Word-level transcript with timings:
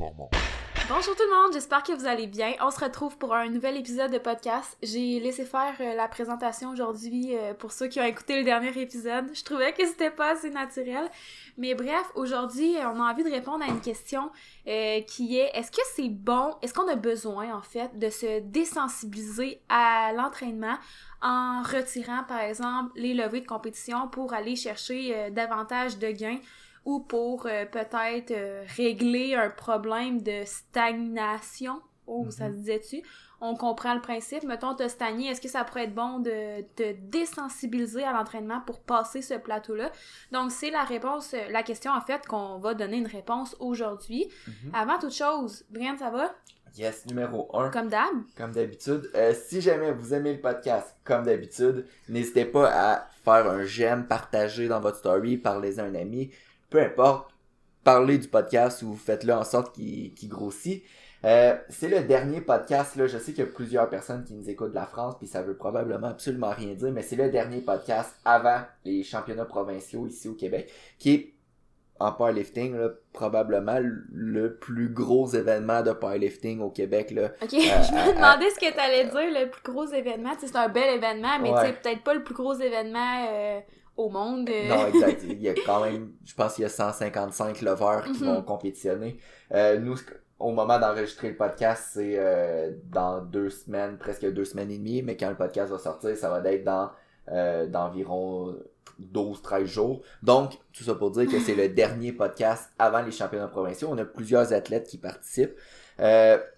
Bonjour 0.00 1.14
tout 1.14 1.22
le 1.22 1.42
monde, 1.42 1.52
j'espère 1.52 1.82
que 1.82 1.92
vous 1.92 2.06
allez 2.06 2.26
bien. 2.26 2.54
On 2.62 2.70
se 2.70 2.80
retrouve 2.80 3.18
pour 3.18 3.34
un 3.34 3.48
nouvel 3.50 3.76
épisode 3.76 4.10
de 4.10 4.16
podcast. 4.16 4.78
J'ai 4.82 5.20
laissé 5.20 5.44
faire 5.44 5.74
euh, 5.78 5.94
la 5.94 6.08
présentation 6.08 6.70
aujourd'hui 6.70 7.36
euh, 7.36 7.52
pour 7.52 7.70
ceux 7.70 7.86
qui 7.86 8.00
ont 8.00 8.04
écouté 8.04 8.38
le 8.38 8.44
dernier 8.44 8.76
épisode. 8.80 9.26
Je 9.34 9.44
trouvais 9.44 9.74
que 9.74 9.86
c'était 9.86 10.10
pas 10.10 10.32
assez 10.32 10.48
naturel. 10.48 11.06
Mais 11.58 11.74
bref, 11.74 12.10
aujourd'hui, 12.14 12.76
on 12.78 12.98
a 12.98 13.12
envie 13.12 13.24
de 13.24 13.30
répondre 13.30 13.62
à 13.62 13.68
une 13.68 13.82
question 13.82 14.30
euh, 14.66 15.02
qui 15.02 15.38
est 15.38 15.50
est-ce 15.52 15.70
que 15.70 15.82
c'est 15.94 16.08
bon, 16.08 16.54
est-ce 16.62 16.72
qu'on 16.72 16.88
a 16.88 16.96
besoin 16.96 17.54
en 17.54 17.62
fait 17.62 17.98
de 17.98 18.08
se 18.08 18.40
désensibiliser 18.40 19.60
à 19.68 20.12
l'entraînement 20.14 20.78
en 21.20 21.62
retirant 21.62 22.24
par 22.26 22.40
exemple 22.40 22.90
les 22.96 23.12
levées 23.12 23.42
de 23.42 23.46
compétition 23.46 24.08
pour 24.08 24.32
aller 24.32 24.56
chercher 24.56 25.30
davantage 25.30 25.98
de 25.98 26.10
gains? 26.10 26.38
Ou 26.84 27.00
pour 27.00 27.46
euh, 27.46 27.64
peut-être 27.66 28.30
euh, 28.30 28.64
régler 28.76 29.34
un 29.34 29.50
problème 29.50 30.22
de 30.22 30.42
stagnation. 30.44 31.80
Oh, 32.06 32.26
ça 32.30 32.48
se 32.48 32.54
disait-tu? 32.56 33.02
On 33.40 33.54
comprend 33.54 33.94
le 33.94 34.00
principe. 34.00 34.42
Mettons, 34.42 34.74
te 34.74 34.86
stagné, 34.88 35.28
est-ce 35.28 35.40
que 35.40 35.48
ça 35.48 35.64
pourrait 35.64 35.84
être 35.84 35.94
bon 35.94 36.18
de 36.18 36.62
te 36.74 36.92
désensibiliser 36.92 38.02
à 38.02 38.12
l'entraînement 38.12 38.60
pour 38.66 38.80
passer 38.80 39.22
ce 39.22 39.34
plateau-là? 39.34 39.92
Donc, 40.32 40.50
c'est 40.50 40.70
la 40.70 40.82
réponse, 40.82 41.34
euh, 41.34 41.48
la 41.50 41.62
question 41.62 41.92
en 41.92 42.00
fait 42.00 42.26
qu'on 42.26 42.58
va 42.58 42.74
donner 42.74 42.96
une 42.96 43.06
réponse 43.06 43.56
aujourd'hui. 43.60 44.28
Mhm. 44.46 44.74
Avant 44.74 44.98
toute 44.98 45.14
chose, 45.14 45.64
Brian, 45.70 45.96
ça 45.98 46.10
va? 46.10 46.34
Yes, 46.76 47.06
numéro 47.06 47.48
1. 47.56 47.70
Comme 47.70 47.88
d'hab? 47.88 48.06
Comme 48.36 48.52
d'habitude. 48.52 49.10
si 49.34 49.60
jamais 49.60 49.90
vous 49.90 50.14
aimez 50.14 50.34
le 50.34 50.40
podcast, 50.40 50.96
comme 51.02 51.24
d'habitude, 51.24 51.84
n'hésitez 52.08 52.44
pas 52.44 52.70
à 52.72 53.08
faire 53.24 53.50
un 53.50 53.64
j'aime, 53.64 54.06
partager 54.06 54.68
dans 54.68 54.80
votre 54.80 54.98
story, 54.98 55.36
parlez 55.36 55.80
à 55.80 55.84
un 55.84 55.94
ami 55.96 56.30
peu 56.70 56.80
importe, 56.80 57.30
parlez 57.84 58.18
du 58.18 58.28
podcast 58.28 58.82
ou 58.82 58.94
faites-le 58.94 59.34
en 59.34 59.44
sorte 59.44 59.74
qu'il 59.74 60.28
grossit. 60.28 60.82
Euh, 61.24 61.54
c'est 61.68 61.88
le 61.88 62.00
dernier 62.00 62.40
podcast, 62.40 62.96
là. 62.96 63.06
Je 63.06 63.18
sais 63.18 63.32
qu'il 63.32 63.44
y 63.44 63.48
a 63.48 63.50
plusieurs 63.50 63.90
personnes 63.90 64.24
qui 64.24 64.32
nous 64.32 64.48
écoutent 64.48 64.70
de 64.70 64.74
la 64.74 64.86
France, 64.86 65.16
puis 65.18 65.26
ça 65.26 65.42
veut 65.42 65.56
probablement 65.56 66.08
absolument 66.08 66.50
rien 66.50 66.72
dire, 66.74 66.90
mais 66.92 67.02
c'est 67.02 67.16
le 67.16 67.28
dernier 67.28 67.60
podcast 67.60 68.14
avant 68.24 68.60
les 68.84 69.02
championnats 69.02 69.44
provinciaux 69.44 70.06
ici 70.06 70.28
au 70.28 70.34
Québec, 70.34 70.72
qui 70.98 71.10
est 71.10 71.34
en 71.98 72.12
powerlifting, 72.12 72.74
là, 72.74 72.88
probablement 73.12 73.78
le 73.78 74.56
plus 74.56 74.88
gros 74.88 75.28
événement 75.28 75.82
de 75.82 75.92
powerlifting 75.92 76.60
au 76.60 76.70
Québec. 76.70 77.10
Là, 77.10 77.32
ok, 77.42 77.50
je 77.50 77.56
me 77.56 78.14
demandais 78.14 78.48
ce 78.48 78.58
que 78.58 78.72
tu 78.72 78.80
allais 78.80 79.04
dire, 79.04 79.42
le 79.42 79.50
plus 79.50 79.62
gros 79.62 79.84
événement. 79.84 80.30
c'est 80.40 80.56
un 80.56 80.68
bel 80.70 80.94
événement, 80.94 81.38
mais 81.42 81.50
tu 81.50 81.60
sais, 81.60 81.72
peut-être 81.74 82.02
pas 82.02 82.14
le 82.14 82.22
plus 82.22 82.34
gros 82.34 82.54
événement 82.54 83.26
euh, 83.28 83.60
au 84.00 84.08
monde. 84.08 84.48
Euh. 84.48 84.68
Non, 84.68 84.86
exact. 84.86 85.22
Il 85.28 85.40
y 85.40 85.48
a 85.48 85.54
quand 85.54 85.84
même, 85.84 86.12
je 86.24 86.34
pense 86.34 86.54
qu'il 86.54 86.62
y 86.62 86.66
a 86.66 86.70
155 86.70 87.60
lovers 87.62 88.04
qui 88.04 88.24
vont 88.24 88.38
mhm. 88.38 88.44
compétitionner. 88.44 89.18
Euh, 89.52 89.78
nous, 89.78 89.96
au 90.38 90.52
moment 90.52 90.78
d'enregistrer 90.78 91.30
le 91.30 91.36
podcast, 91.36 91.90
c'est 91.92 92.14
euh, 92.16 92.72
dans 92.84 93.20
deux 93.20 93.50
semaines, 93.50 93.98
presque 93.98 94.26
deux 94.32 94.44
semaines 94.44 94.70
et 94.70 94.78
demie, 94.78 95.02
mais 95.02 95.16
quand 95.16 95.28
le 95.28 95.36
podcast 95.36 95.70
va 95.70 95.78
sortir, 95.78 96.16
ça 96.16 96.30
va 96.30 96.50
être 96.50 96.64
dans 96.64 96.90
d'environ 97.68 98.56
12-13 99.00 99.64
jours. 99.66 100.02
Donc, 100.20 100.54
tout 100.72 100.82
ça 100.82 100.96
pour 100.96 101.12
dire 101.12 101.30
que 101.30 101.38
c'est 101.38 101.54
le 101.54 101.68
dernier 101.74 102.10
podcast 102.10 102.72
avant 102.76 103.02
les 103.02 103.12
championnats 103.12 103.46
provinciaux. 103.46 103.86
On 103.88 103.98
a 103.98 104.04
plusieurs 104.04 104.52
athlètes 104.52 104.88
qui 104.88 104.98
participent. 104.98 105.54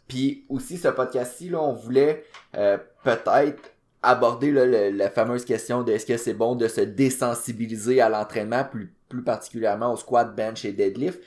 Puis 0.08 0.46
aussi, 0.48 0.78
ce 0.78 0.88
podcast-ci, 0.88 1.50
là, 1.50 1.60
on 1.60 1.74
voulait 1.74 2.24
peut-être 2.52 3.72
aborder 4.02 4.50
la 4.90 5.10
fameuse 5.10 5.44
question 5.44 5.82
de 5.82 5.92
est-ce 5.92 6.06
que 6.06 6.16
c'est 6.16 6.34
bon 6.34 6.56
de 6.56 6.68
se 6.68 6.80
désensibiliser 6.80 8.00
à 8.00 8.08
l'entraînement, 8.08 8.64
plus, 8.64 8.92
plus 9.08 9.22
particulièrement 9.22 9.92
au 9.92 9.96
squat, 9.96 10.34
bench 10.34 10.64
et 10.64 10.72
deadlift. 10.72 11.20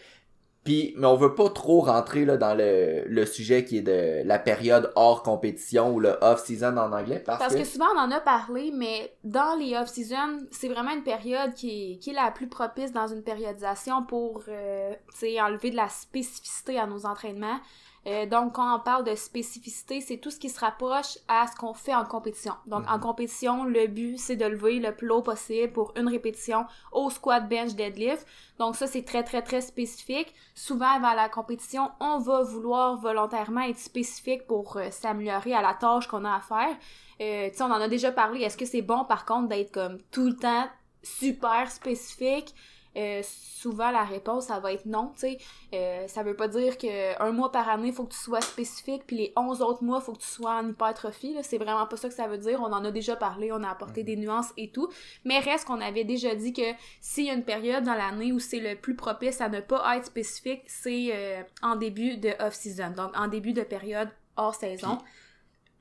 Puis, 0.65 0.95
mais 0.97 1.05
on 1.05 1.15
veut 1.15 1.35
pas 1.35 1.49
trop 1.49 1.81
rentrer 1.81 2.25
là, 2.25 2.37
dans 2.37 2.55
le, 2.55 3.03
le 3.05 3.25
sujet 3.27 3.63
qui 3.65 3.77
est 3.77 3.81
de 3.83 4.27
la 4.27 4.39
période 4.39 4.91
hors 4.95 5.21
compétition 5.21 5.93
ou 5.93 5.99
le 5.99 6.17
off-season 6.21 6.75
en 6.75 6.91
anglais. 6.91 7.23
Parce, 7.23 7.55
que... 7.55 7.63
souvent 7.63 7.85
on 7.95 7.99
en 7.99 8.09
a 8.09 8.19
parlé, 8.19 8.71
mais 8.73 9.15
dans 9.23 9.55
les 9.59 9.75
off-season, 9.75 10.39
c'est 10.51 10.67
vraiment 10.67 10.89
une 10.89 11.03
période 11.03 11.53
qui 11.53 11.93
est, 11.93 11.97
qui 11.99 12.09
est 12.09 12.13
la 12.13 12.31
plus 12.31 12.47
propice 12.47 12.91
dans 12.91 13.07
une 13.07 13.21
périodisation 13.21 14.03
pour 14.03 14.41
euh, 14.47 14.91
enlever 15.39 15.69
de 15.69 15.75
la 15.75 15.87
spécificité 15.87 16.79
à 16.79 16.87
nos 16.87 17.05
entraînements. 17.05 17.59
Euh, 18.07 18.27
donc, 18.27 18.53
quand 18.53 18.75
on 18.75 18.79
parle 18.79 19.03
de 19.03 19.15
spécificité, 19.15 19.99
c'est 19.99 20.17
tout 20.17 20.29
ce 20.29 20.37
qui 20.37 20.49
se 20.49 20.59
rapproche 20.59 21.17
à 21.27 21.47
ce 21.47 21.55
qu'on 21.55 21.73
fait 21.73 21.95
en 21.95 22.05
compétition. 22.05 22.53
Donc, 22.67 22.87
en 22.87 22.97
mhm. 22.97 23.01
compétition, 23.01 23.63
le 23.63 23.87
but, 23.87 24.19
c'est 24.19 24.35
de 24.35 24.45
lever 24.45 24.79
le 24.79 24.93
plus 24.93 25.09
haut 25.09 25.23
possible 25.23 25.73
pour 25.73 25.91
une 25.97 26.07
répétition 26.07 26.65
au 26.91 27.09
squat, 27.09 27.47
bench, 27.49 27.73
deadlift. 27.73 28.27
Donc, 28.59 28.75
ça, 28.75 28.85
c'est 28.85 29.03
très, 29.03 29.23
très, 29.23 29.41
très 29.41 29.61
spécifique. 29.61 30.33
Souvent, 30.53 30.95
avant 30.95 31.13
la 31.13 31.29
compétition, 31.29 31.89
on 31.99 32.19
va 32.19 32.43
vouloir 32.43 32.97
volontairement 32.97 33.61
être 33.61 33.79
spécifique 33.79 34.45
pour 34.45 34.77
euh, 34.77 34.91
s'améliorer 34.91 35.53
à 35.53 35.63
la 35.63 35.73
tâche 35.73 36.07
qu'on 36.07 36.25
a 36.25 36.35
à 36.35 36.41
faire. 36.41 36.75
Euh, 37.21 37.49
tu 37.49 37.57
sais, 37.57 37.63
on 37.63 37.71
en 37.71 37.81
a 37.81 37.87
déjà 37.87 38.11
parlé. 38.11 38.41
Est-ce 38.41 38.57
que 38.57 38.65
c'est 38.65 38.83
bon, 38.83 39.03
par 39.05 39.25
contre, 39.25 39.47
d'être 39.47 39.71
comme 39.71 39.97
tout 40.11 40.27
le 40.27 40.35
temps 40.35 40.67
super 41.01 41.71
spécifique? 41.71 42.53
Euh, 42.97 43.21
souvent 43.23 43.91
la 43.91 44.03
réponse 44.03 44.45
ça 44.45 44.59
va 44.59 44.71
être 44.71 44.85
non, 44.85 45.11
tu 45.15 45.27
sais. 45.27 45.37
Euh, 45.73 46.07
ça 46.07 46.23
veut 46.23 46.35
pas 46.35 46.47
dire 46.47 46.77
que 46.77 47.21
un 47.21 47.31
mois 47.31 47.51
par 47.51 47.67
année, 47.67 47.89
il 47.89 47.93
faut 47.93 48.05
que 48.05 48.13
tu 48.13 48.19
sois 48.19 48.41
spécifique, 48.41 49.03
puis 49.05 49.17
les 49.17 49.33
11 49.35 49.61
autres 49.61 49.83
mois, 49.83 49.99
il 50.01 50.05
faut 50.05 50.13
que 50.13 50.21
tu 50.21 50.27
sois 50.27 50.53
en 50.55 50.69
hypertrophie, 50.69 51.35
c'est 51.41 51.57
vraiment 51.57 51.85
pas 51.87 51.97
ça 51.97 52.07
que 52.07 52.13
ça 52.13 52.27
veut 52.27 52.37
dire. 52.37 52.61
On 52.61 52.71
en 52.71 52.85
a 52.85 52.91
déjà 52.91 53.15
parlé, 53.15 53.51
on 53.51 53.63
a 53.63 53.69
apporté 53.69 54.01
mhm. 54.01 54.05
des 54.05 54.15
nuances 54.17 54.53
et 54.57 54.69
tout. 54.69 54.89
Mais 55.25 55.39
reste 55.39 55.65
qu'on 55.65 55.81
avait 55.81 56.03
déjà 56.03 56.35
dit 56.35 56.53
que 56.53 56.61
s'il 57.01 57.25
y 57.25 57.29
a 57.29 57.33
une 57.33 57.43
période 57.43 57.83
dans 57.83 57.95
l'année 57.95 58.31
où 58.31 58.39
c'est 58.39 58.59
le 58.59 58.75
plus 58.75 58.95
propice 58.95 59.41
à 59.41 59.49
ne 59.49 59.59
pas 59.59 59.97
être 59.97 60.05
spécifique, 60.05 60.63
c'est 60.67 61.09
euh, 61.13 61.41
en 61.61 61.75
début 61.75 62.17
de 62.17 62.29
off-season, 62.39 62.91
donc 62.91 63.11
en 63.17 63.27
début 63.27 63.53
de 63.53 63.63
période 63.63 64.09
hors 64.37 64.55
saison. 64.55 64.99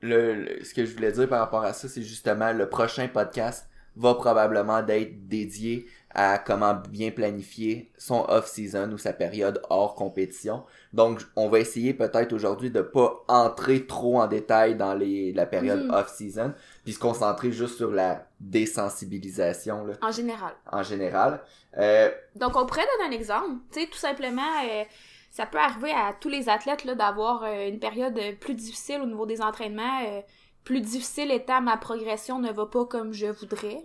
le, 0.01 0.63
ce 0.63 0.73
que 0.73 0.85
je 0.85 0.93
voulais 0.93 1.11
dire 1.11 1.27
par 1.29 1.39
rapport 1.39 1.63
à 1.63 1.73
ça, 1.73 1.87
c'est 1.87 2.01
justement 2.01 2.51
le 2.51 2.67
prochain 2.69 3.07
podcast 3.07 3.67
va 3.95 4.13
probablement 4.15 4.81
d'être 4.81 5.27
dédié 5.27 5.85
à 6.15 6.37
comment 6.37 6.73
bien 6.73 7.11
planifier 7.11 7.91
son 7.97 8.25
off-season 8.29 8.89
ou 8.91 8.97
sa 8.97 9.13
période 9.13 9.61
hors 9.69 9.95
compétition. 9.95 10.63
Donc, 10.93 11.21
on 11.35 11.49
va 11.49 11.59
essayer 11.59 11.93
peut-être 11.93 12.31
aujourd'hui 12.31 12.71
de 12.71 12.81
pas 12.81 13.23
entrer 13.27 13.85
trop 13.85 14.19
en 14.19 14.27
détail 14.27 14.75
dans 14.75 14.93
les, 14.93 15.33
la 15.33 15.45
période 15.45 15.83
mhm. 15.83 15.91
off-season, 15.91 16.53
puis 16.83 16.93
se 16.93 16.99
concentrer 16.99 17.51
juste 17.51 17.75
sur 17.75 17.91
la 17.91 18.25
désensibilisation. 18.39 19.85
Là, 19.85 19.93
en 20.01 20.11
général. 20.11 20.53
En 20.71 20.83
général. 20.83 21.41
Euh, 21.77 22.09
Donc, 22.35 22.55
on 22.55 22.65
pourrait 22.65 22.87
donner 22.97 23.13
un 23.13 23.17
exemple. 23.17 23.55
Tu 23.71 23.81
sais, 23.81 23.87
tout 23.87 23.99
simplement... 23.99 24.41
Euh, 24.63 24.83
ça 25.31 25.45
peut 25.45 25.57
arriver 25.57 25.91
à 25.91 26.13
tous 26.13 26.29
les 26.29 26.47
athlètes 26.47 26.85
là, 26.85 26.95
d'avoir 26.95 27.43
euh, 27.43 27.67
une 27.67 27.77
période 27.77 28.17
plus 28.39 28.53
difficile 28.53 29.01
au 29.01 29.05
niveau 29.05 29.25
des 29.25 29.41
entraînements 29.41 29.99
plus 30.65 30.81
difficile 30.81 31.31
étant 31.31 31.61
ma 31.61 31.77
progression 31.77 32.39
ne 32.39 32.51
va 32.51 32.65
pas 32.65 32.85
comme 32.85 33.13
je 33.13 33.27
voudrais. 33.27 33.81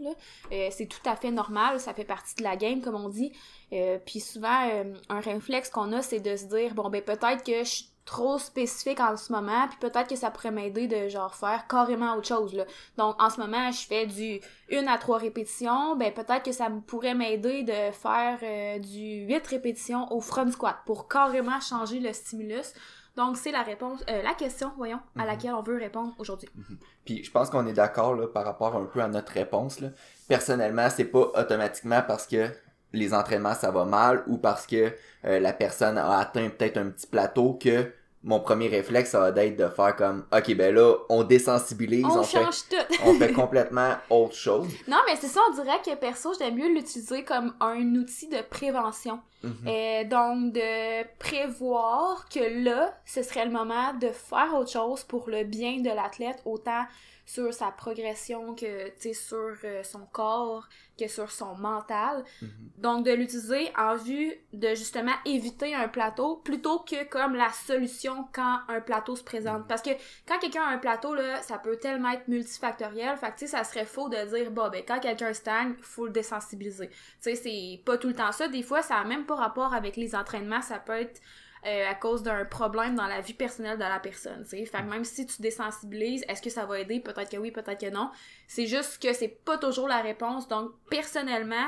Euh, 0.50 0.68
c'est 0.70 0.86
tout 0.86 1.08
à 1.08 1.14
fait 1.14 1.30
normal, 1.30 1.78
ça 1.78 1.94
fait 1.94 2.04
partie 2.04 2.34
de 2.36 2.42
la 2.42 2.56
game, 2.56 2.80
comme 2.80 2.96
on 2.96 3.10
dit. 3.10 3.32
Euh, 3.72 3.98
puis 4.04 4.18
souvent, 4.18 4.66
euh, 4.72 4.94
un 5.10 5.20
réflexe 5.20 5.68
qu'on 5.68 5.92
a, 5.92 6.02
c'est 6.02 6.20
de 6.20 6.34
se 6.34 6.46
dire, 6.46 6.74
bon, 6.74 6.88
ben 6.88 7.02
peut-être 7.02 7.44
que 7.44 7.58
je 7.58 7.68
suis 7.68 7.90
trop 8.06 8.38
spécifique 8.38 8.98
en 8.98 9.16
ce 9.16 9.30
moment, 9.30 9.68
puis 9.68 9.78
peut-être 9.78 10.08
que 10.08 10.16
ça 10.16 10.30
pourrait 10.30 10.50
m'aider 10.50 10.88
de 10.88 11.08
genre 11.08 11.34
faire 11.34 11.68
carrément 11.68 12.16
autre 12.16 12.26
chose. 12.26 12.54
Là. 12.54 12.64
Donc 12.96 13.14
en 13.22 13.28
ce 13.28 13.38
moment, 13.38 13.70
je 13.70 13.86
fais 13.86 14.06
du 14.06 14.40
1 14.72 14.86
à 14.88 14.98
3 14.98 15.18
répétitions, 15.18 15.94
ben 15.96 16.12
peut-être 16.12 16.42
que 16.42 16.50
ça 16.50 16.68
pourrait 16.88 17.14
m'aider 17.14 17.62
de 17.62 17.92
faire 17.92 18.80
du 18.80 19.26
8 19.26 19.46
répétitions 19.46 20.10
au 20.12 20.20
front 20.20 20.50
squat 20.50 20.78
pour 20.86 21.08
carrément 21.08 21.60
changer 21.60 22.00
le 22.00 22.12
stimulus. 22.12 22.72
Donc, 23.16 23.36
c'est 23.36 23.50
la 23.50 23.62
réponse, 23.62 24.04
euh, 24.08 24.22
la 24.22 24.34
question, 24.34 24.72
voyons, 24.76 25.00
à 25.16 25.22
mhm. 25.22 25.26
laquelle 25.26 25.54
on 25.54 25.62
veut 25.62 25.78
répondre 25.78 26.14
aujourd'hui. 26.18 26.48
Mhm. 26.54 26.78
Puis, 27.04 27.24
je 27.24 27.30
pense 27.30 27.50
qu'on 27.50 27.66
est 27.66 27.72
d'accord 27.72 28.16
par 28.32 28.44
rapport 28.44 28.76
un 28.76 28.84
peu 28.86 29.00
à 29.00 29.08
notre 29.08 29.32
réponse. 29.32 29.80
Là. 29.80 29.88
Personnellement, 30.28 30.88
c'est 30.90 31.04
pas 31.04 31.30
automatiquement 31.34 32.02
parce 32.06 32.26
que 32.26 32.50
les 32.92 33.14
entraînements 33.14 33.54
ça 33.54 33.70
va 33.70 33.84
mal 33.84 34.24
ou 34.26 34.36
parce 34.36 34.66
que 34.66 34.92
euh, 35.24 35.38
la 35.38 35.52
personne 35.52 35.96
a 35.96 36.18
atteint 36.18 36.48
peut-être 36.48 36.76
un 36.76 36.86
petit 36.86 37.06
plateau 37.06 37.54
que 37.54 37.92
mon 38.22 38.40
premier 38.40 38.68
réflexe, 38.68 39.10
ça 39.10 39.30
va 39.30 39.44
être 39.44 39.56
de 39.56 39.68
faire 39.68 39.96
comme, 39.96 40.26
ok, 40.30 40.54
ben 40.54 40.74
là, 40.74 40.94
on 41.08 41.24
désensibilise. 41.24 42.04
On, 42.04 42.22
change 42.22 42.68
tout. 42.68 42.94
on 43.06 43.14
fait 43.14 43.32
complètement 43.32 43.94
autre 44.10 44.34
chose. 44.34 44.68
Non, 44.86 44.98
mais 45.06 45.16
c'est 45.16 45.28
ça, 45.28 45.40
on 45.48 45.54
dirait 45.54 45.80
que 45.82 45.94
perso, 45.94 46.34
j'aime 46.38 46.56
mieux 46.56 46.68
l'utiliser 46.68 47.24
comme 47.24 47.54
un 47.60 47.94
outil 47.94 48.28
de 48.28 48.42
prévention. 48.42 49.20
Mhm. 49.42 49.68
et 49.68 50.04
donc, 50.04 50.52
de 50.52 51.04
prévoir 51.18 52.28
que 52.28 52.64
là, 52.64 52.98
ce 53.04 53.22
serait 53.22 53.46
le 53.46 53.50
moment 53.50 53.94
de 53.94 54.08
faire 54.08 54.54
autre 54.54 54.70
chose 54.70 55.04
pour 55.04 55.28
le 55.28 55.44
bien 55.44 55.80
de 55.80 55.88
l'athlète, 55.88 56.42
autant 56.44 56.84
sur 57.30 57.54
sa 57.54 57.70
progression 57.70 58.56
que, 58.56 58.90
sur 59.12 59.54
euh, 59.62 59.84
son 59.84 60.04
corps, 60.12 60.68
que 60.98 61.06
sur 61.06 61.30
son 61.30 61.54
mental. 61.54 62.24
Mhm. 62.42 62.48
Donc, 62.78 63.04
de 63.06 63.12
l'utiliser 63.12 63.70
en 63.78 63.94
vue 63.94 64.34
de 64.52 64.70
justement 64.70 65.12
éviter 65.24 65.72
un 65.72 65.86
plateau 65.86 66.36
plutôt 66.36 66.80
que 66.80 67.04
comme 67.04 67.36
la 67.36 67.50
solution 67.50 68.26
quand 68.32 68.58
un 68.66 68.80
plateau 68.80 69.14
se 69.14 69.22
présente. 69.22 69.60
Mhm. 69.60 69.66
Parce 69.68 69.82
que 69.82 69.90
quand 70.26 70.40
quelqu'un 70.40 70.62
a 70.62 70.70
un 70.70 70.78
plateau, 70.78 71.14
là, 71.14 71.40
ça 71.42 71.58
peut 71.58 71.76
tellement 71.76 72.10
être 72.10 72.26
multifactoriel. 72.26 73.16
Fait 73.16 73.32
que, 73.38 73.46
ça 73.46 73.62
serait 73.62 73.86
faux 73.86 74.08
de 74.08 74.36
dire, 74.36 74.50
bah, 74.50 74.68
ben, 74.68 74.82
quand 74.86 74.98
quelqu'un 74.98 75.32
stagne, 75.32 75.74
faut 75.82 76.06
le 76.06 76.12
désensibiliser. 76.12 76.88
Tu 76.88 76.96
sais, 77.20 77.36
c'est 77.36 77.80
pas 77.84 77.96
tout 77.96 78.08
le 78.08 78.14
temps 78.14 78.32
ça. 78.32 78.48
Des 78.48 78.64
fois, 78.64 78.82
ça 78.82 78.96
a 78.96 79.04
même 79.04 79.24
pas 79.30 79.36
rapport 79.36 79.74
avec 79.74 79.96
les 79.96 80.14
entraînements. 80.16 80.60
Ça 80.60 80.78
peut 80.78 81.00
être 81.00 81.20
euh, 81.66 81.88
à 81.88 81.94
cause 81.94 82.22
d'un 82.22 82.44
problème 82.44 82.96
dans 82.96 83.06
la 83.06 83.20
vie 83.20 83.34
personnelle 83.34 83.76
de 83.76 83.84
la 83.84 84.00
personne, 84.00 84.42
tu 84.42 84.50
sais. 84.50 84.64
Fait 84.64 84.78
que 84.78 84.88
même 84.88 85.04
si 85.04 85.26
tu 85.26 85.40
désensibilises, 85.40 86.24
est-ce 86.26 86.42
que 86.42 86.50
ça 86.50 86.64
va 86.66 86.80
aider? 86.80 87.00
Peut-être 87.00 87.30
que 87.30 87.36
oui, 87.36 87.50
peut-être 87.50 87.80
que 87.80 87.90
non. 87.90 88.10
C'est 88.48 88.66
juste 88.66 89.00
que 89.00 89.12
c'est 89.12 89.28
pas 89.28 89.58
toujours 89.58 89.86
la 89.86 90.00
réponse. 90.00 90.48
Donc, 90.48 90.72
personnellement, 90.90 91.66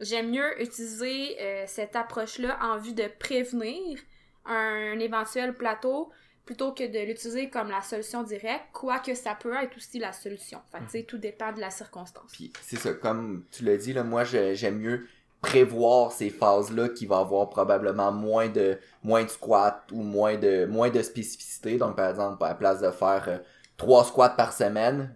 j'aime 0.00 0.30
mieux 0.30 0.60
utiliser 0.60 1.36
euh, 1.40 1.64
cette 1.66 1.94
approche-là 1.94 2.58
en 2.62 2.78
vue 2.78 2.94
de 2.94 3.04
prévenir 3.18 3.98
un 4.46 4.98
éventuel 4.98 5.54
plateau 5.54 6.10
plutôt 6.46 6.72
que 6.72 6.84
de 6.84 7.06
l'utiliser 7.06 7.48
comme 7.48 7.68
la 7.70 7.80
solution 7.80 8.22
directe, 8.22 8.64
quoique 8.72 9.14
ça 9.14 9.34
peut 9.34 9.54
être 9.54 9.76
aussi 9.76 9.98
la 9.98 10.12
solution. 10.12 10.60
Fait 10.72 10.78
tu 10.80 10.90
sais, 10.90 11.02
tout 11.04 11.18
dépend 11.18 11.52
de 11.52 11.60
la 11.60 11.70
circonstance. 11.70 12.32
Puis 12.32 12.52
c'est 12.62 12.76
ça, 12.76 12.92
comme 12.92 13.44
tu 13.50 13.64
l'as 13.64 13.76
dit, 13.76 13.92
là, 13.92 14.04
moi 14.04 14.24
j'aime 14.24 14.78
mieux 14.78 15.06
prévoir 15.44 16.10
ces 16.10 16.30
phases-là 16.30 16.88
qui 16.88 17.04
va 17.04 17.18
avoir 17.18 17.50
probablement 17.50 18.10
moins 18.10 18.48
de 18.48 18.78
moins 19.02 19.24
de 19.24 19.28
squats 19.28 19.84
ou 19.92 20.02
moins 20.02 20.36
de 20.38 20.64
moins 20.64 20.88
de 20.88 21.02
spécificité. 21.02 21.76
Donc 21.76 21.96
par 21.96 22.08
exemple, 22.08 22.42
à 22.42 22.48
la 22.48 22.54
place 22.54 22.80
de 22.80 22.90
faire 22.90 23.24
euh, 23.28 23.38
trois 23.76 24.04
squats 24.04 24.30
par 24.30 24.54
semaine, 24.54 25.14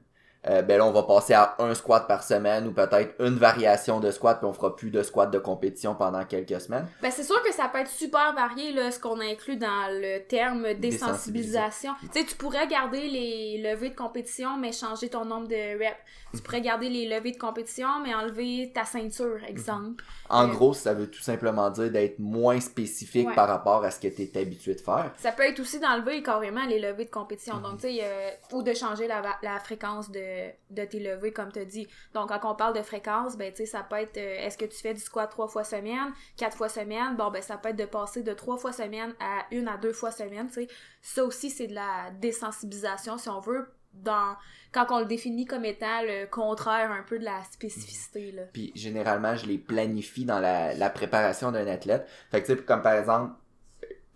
euh, 0.49 0.63
ben 0.63 0.79
là, 0.79 0.87
on 0.87 0.93
va 0.93 1.03
passer 1.03 1.35
à 1.35 1.57
un 1.59 1.75
squat 1.75 2.07
par 2.07 2.23
semaine 2.23 2.67
ou 2.67 2.73
peut-être 2.73 3.15
une 3.21 3.37
variation 3.37 4.01
de 4.01 4.11
squat, 4.11 4.39
puis 4.39 4.47
on 4.47 4.53
fera 4.53 4.75
plus 4.75 4.91
de 4.91 5.03
squat 5.03 5.31
de 5.31 5.39
compétition 5.39 5.95
pendant 5.95 6.25
quelques 6.25 6.61
semaines. 6.61 6.87
Ben, 7.03 7.11
c'est 7.11 7.23
sûr 7.23 7.43
que 7.43 7.53
ça 7.53 7.69
peut 7.69 7.79
être 7.79 7.91
super 7.91 8.35
varié, 8.35 8.73
là, 8.73 8.91
ce 8.91 8.99
qu'on 8.99 9.21
inclut 9.21 9.57
dans 9.57 9.89
le 9.91 10.27
terme 10.27 10.75
désensibilisation. 10.75 11.93
Tu 12.01 12.21
sais, 12.21 12.25
tu 12.25 12.35
pourrais 12.37 12.67
garder 12.67 13.09
les 13.09 13.63
levées 13.63 13.91
de 13.91 13.95
compétition, 13.95 14.57
mais 14.57 14.73
changer 14.73 15.11
ton 15.11 15.25
nombre 15.25 15.49
de 15.49 15.79
reps. 15.79 15.99
Tu 16.35 16.43
pourrais 16.43 16.61
garder 16.61 16.89
les 16.89 17.09
levées 17.09 17.33
de 17.33 17.39
compétition, 17.39 17.89
mais 18.03 18.15
enlever 18.15 18.71
ta 18.75 18.85
ceinture, 18.85 19.39
exemple. 19.47 20.05
En 20.29 20.45
euh, 20.45 20.53
gros, 20.53 20.75
ça 20.75 20.95
veut 20.95 21.11
tout 21.11 21.23
simplement 21.23 21.71
dire 21.71 21.91
d'être 21.91 22.19
moins 22.19 22.61
spécifique 22.61 23.35
par 23.35 23.49
rapport 23.49 23.85
à 23.85 23.91
ce 23.91 24.01
que 24.01 24.09
tu 24.09 24.23
es 24.23 24.41
habitué 24.41 24.75
de 24.75 24.81
faire. 24.81 25.13
Ça 25.19 25.33
peut 25.33 25.45
être 25.45 25.61
aussi 25.61 25.81
d'enlever 25.81 26.23
carrément 26.23 26.65
les 26.67 26.79
levées 26.79 27.07
de 27.07 27.11
compétition. 27.11 27.59
Donc, 27.59 27.81
tu 27.81 27.89
sais, 27.89 28.39
ou 28.53 28.63
de 28.63 28.75
changer 28.75 29.07
la, 29.07 29.23
la 29.43 29.59
fréquence 29.59 30.11
de 30.11 30.38
de, 30.71 30.85
tes 30.85 31.01
levées, 31.01 31.33
comme 31.33 31.53
tu 31.53 31.65
dit. 31.67 31.89
Donc, 32.15 32.29
quand 32.29 32.53
on 32.53 32.55
parle 32.55 32.77
de 32.77 32.83
fréquence, 32.83 33.37
ben, 33.37 33.51
tu 33.53 33.59
sais, 33.59 33.67
ça 33.67 33.83
peut 33.83 33.97
être, 33.97 34.17
euh, 34.17 34.47
est-ce 34.47 34.59
que 34.59 34.65
tu 34.65 34.79
fais 34.79 34.95
du 34.95 35.01
squat 35.01 35.31
trois 35.31 35.49
fois 35.49 35.65
semaine, 35.65 36.13
quatre 36.37 36.57
fois 36.57 36.69
semaine? 36.69 37.17
Bon, 37.17 37.31
ben, 37.31 37.43
ça 37.43 37.57
peut 37.57 37.71
être 37.71 37.77
de 37.77 37.85
passer 37.85 38.23
de 38.23 38.33
trois 38.33 38.57
fois 38.57 38.73
semaine 38.73 39.15
à 39.21 39.47
une 39.51 39.69
à 39.69 39.77
deux 39.77 39.93
fois 39.93 40.11
semaine, 40.11 40.49
tu 40.49 40.55
sais. 40.55 40.69
Ça 41.03 41.25
aussi, 41.25 41.51
c'est 41.51 41.67
de 41.67 41.75
la 41.75 42.11
désensibilisation, 42.21 43.19
si 43.19 43.29
on 43.29 43.41
veut, 43.41 43.69
dans 43.95 44.37
quand 44.73 44.87
on 44.91 45.01
le 45.01 45.07
définit 45.07 45.47
comme 45.47 45.65
étant 45.65 46.03
le 46.03 46.27
contraire 46.27 46.93
un 46.93 47.03
peu 47.03 47.19
de 47.19 47.25
la 47.25 47.43
spécificité 47.45 48.33
là. 48.33 48.43
Puis 48.53 48.71
généralement 48.75 49.35
je 49.35 49.47
les 49.47 49.59
planifie 49.59 50.25
dans 50.25 50.41
la, 50.41 50.75
la 50.75 50.91
préparation 50.91 51.51
d'un 51.53 51.67
athlète. 51.67 52.07
Fait 52.31 52.43
que 52.43 52.47
tu 52.47 52.57
sais 52.57 52.65
comme 52.65 52.83
par 52.83 52.93
exemple 52.93 53.33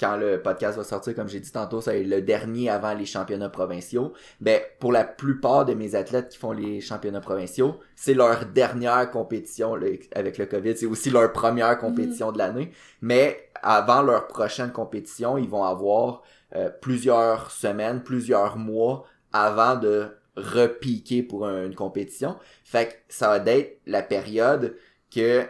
quand 0.01 0.17
le 0.17 0.43
podcast 0.43 0.77
va 0.77 0.85
sortir, 0.85 1.15
comme 1.15 1.29
j'ai 1.29 1.41
dit 1.41 1.53
tantôt, 1.53 1.81
c'est 1.81 2.03
le 2.03 2.23
dernier 2.23 2.69
avant 2.71 2.93
les 2.93 3.07
championnats 3.07 3.49
provinciaux. 3.49 4.13
Ben, 4.41 4.61
pour 4.81 4.93
la 4.93 5.05
plupart 5.05 5.65
de 5.65 5.75
mes 5.75 5.95
athlètes 5.95 6.31
qui 6.31 6.39
font 6.39 6.53
les 6.53 6.81
championnats 6.81 7.21
provinciaux, 7.21 7.79
c'est 7.95 8.15
leur 8.15 8.47
dernière 8.47 9.11
compétition 9.11 9.75
avec 10.15 10.39
le 10.39 10.47
COVID. 10.47 10.77
C'est 10.77 10.87
aussi 10.87 11.11
leur 11.11 11.33
première 11.33 11.79
compétition 11.79 12.31
mm. 12.31 12.33
de 12.33 12.39
l'année. 12.39 12.73
Mais 13.01 13.49
avant 13.63 14.03
leur 14.03 14.27
prochaine 14.27 14.73
compétition, 14.73 15.39
ils 15.39 15.49
vont 15.49 15.65
avoir 15.65 16.23
euh, 16.57 16.69
plusieurs 16.81 17.51
semaines, 17.51 18.03
plusieurs 18.03 18.57
mois 18.57 19.05
avant 19.33 19.77
de 19.77 20.09
repiquer 20.37 21.23
pour 21.23 21.47
une 21.47 21.75
compétition. 21.75 22.37
Fait 22.65 22.89
que 22.89 22.95
ça 23.09 23.29
va 23.29 23.53
être 23.53 23.81
la 23.87 24.03
période 24.03 24.77
que 25.15 25.47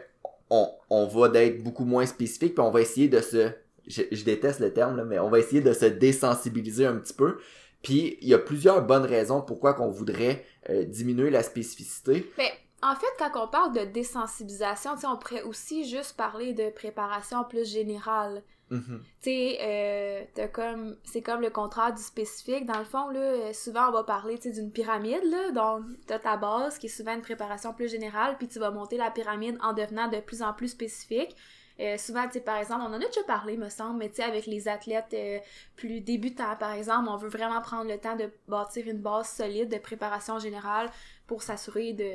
on, 0.50 0.68
on 0.90 1.06
va 1.06 1.28
d'être 1.28 1.62
beaucoup 1.62 1.86
moins 1.86 2.04
spécifique, 2.04 2.54
puis 2.54 2.62
on 2.62 2.70
va 2.70 2.82
essayer 2.82 3.08
de 3.08 3.20
se 3.20 3.48
je, 3.86 4.24
déteste 4.24 4.60
le 4.60 4.72
terme, 4.72 4.96
là, 4.96 5.04
mais 5.04 5.18
on 5.18 5.30
va 5.30 5.38
essayer 5.38 5.60
de 5.60 5.72
se 5.72 5.86
désensibiliser 5.86 6.86
un 6.86 6.96
petit 6.96 7.14
peu. 7.14 7.38
Puis 7.82 8.16
il 8.20 8.28
y 8.28 8.34
a 8.34 8.38
plusieurs 8.38 8.84
bonnes 8.86 9.04
raisons 9.04 9.42
pourquoi 9.42 9.74
qu'on 9.74 9.90
voudrait 9.90 10.44
euh, 10.70 10.84
diminuer 10.84 11.30
la 11.30 11.42
spécificité. 11.42 12.30
Mais 12.38 12.52
en 12.82 12.94
fait, 12.94 13.06
quand 13.18 13.44
on 13.44 13.48
parle 13.48 13.74
de 13.74 13.84
désensibilisation, 13.84 14.92
on 15.04 15.16
pourrait 15.16 15.42
aussi 15.42 15.88
juste 15.88 16.16
parler 16.16 16.52
de 16.52 16.70
préparation 16.70 17.44
plus 17.44 17.68
générale. 17.68 18.42
Mm-hmm. 18.72 18.98
Tu 19.20 19.30
sais, 19.30 19.58
euh, 19.60 20.48
comme, 20.52 20.96
c'est 21.04 21.20
comme 21.20 21.42
le 21.42 21.50
contraire 21.50 21.92
du 21.92 22.02
spécifique. 22.02 22.64
Dans 22.64 22.78
le 22.78 22.84
fond, 22.84 23.08
là, 23.10 23.20
euh, 23.20 23.52
souvent 23.52 23.88
on 23.88 23.92
va 23.92 24.04
parler 24.04 24.38
d'une 24.38 24.72
pyramide, 24.72 25.24
là, 25.24 25.50
donc 25.50 25.84
t'as 26.06 26.18
ta 26.18 26.36
base 26.36 26.78
qui 26.78 26.86
est 26.86 26.88
souvent 26.88 27.14
une 27.14 27.20
préparation 27.20 27.74
plus 27.74 27.90
générale, 27.90 28.36
puis 28.38 28.48
tu 28.48 28.58
vas 28.58 28.70
monter 28.70 28.96
la 28.96 29.10
pyramide 29.10 29.58
en 29.62 29.74
devenant 29.74 30.08
de 30.08 30.18
plus 30.20 30.42
en 30.42 30.54
plus 30.54 30.68
spécifique. 30.68 31.36
Euh, 31.82 31.98
souvent, 31.98 32.26
tu 32.26 32.34
sais, 32.34 32.40
par 32.40 32.58
exemple, 32.58 32.82
on 32.82 32.92
en 32.94 33.00
a 33.00 33.06
déjà 33.06 33.22
parlé, 33.26 33.56
me 33.56 33.68
semble, 33.68 33.98
mais 33.98 34.08
tu 34.08 34.16
sais, 34.16 34.22
avec 34.22 34.46
les 34.46 34.68
athlètes 34.68 35.14
euh, 35.14 35.38
plus 35.74 36.00
débutants, 36.00 36.54
par 36.56 36.72
exemple, 36.72 37.08
on 37.08 37.16
veut 37.16 37.28
vraiment 37.28 37.60
prendre 37.60 37.90
le 37.90 37.98
temps 37.98 38.14
de 38.16 38.30
bâtir 38.46 38.86
une 38.86 38.98
base 38.98 39.28
solide 39.28 39.68
de 39.68 39.78
préparation 39.78 40.38
générale 40.38 40.90
pour 41.26 41.42
s'assurer 41.42 41.92
de 41.92 42.12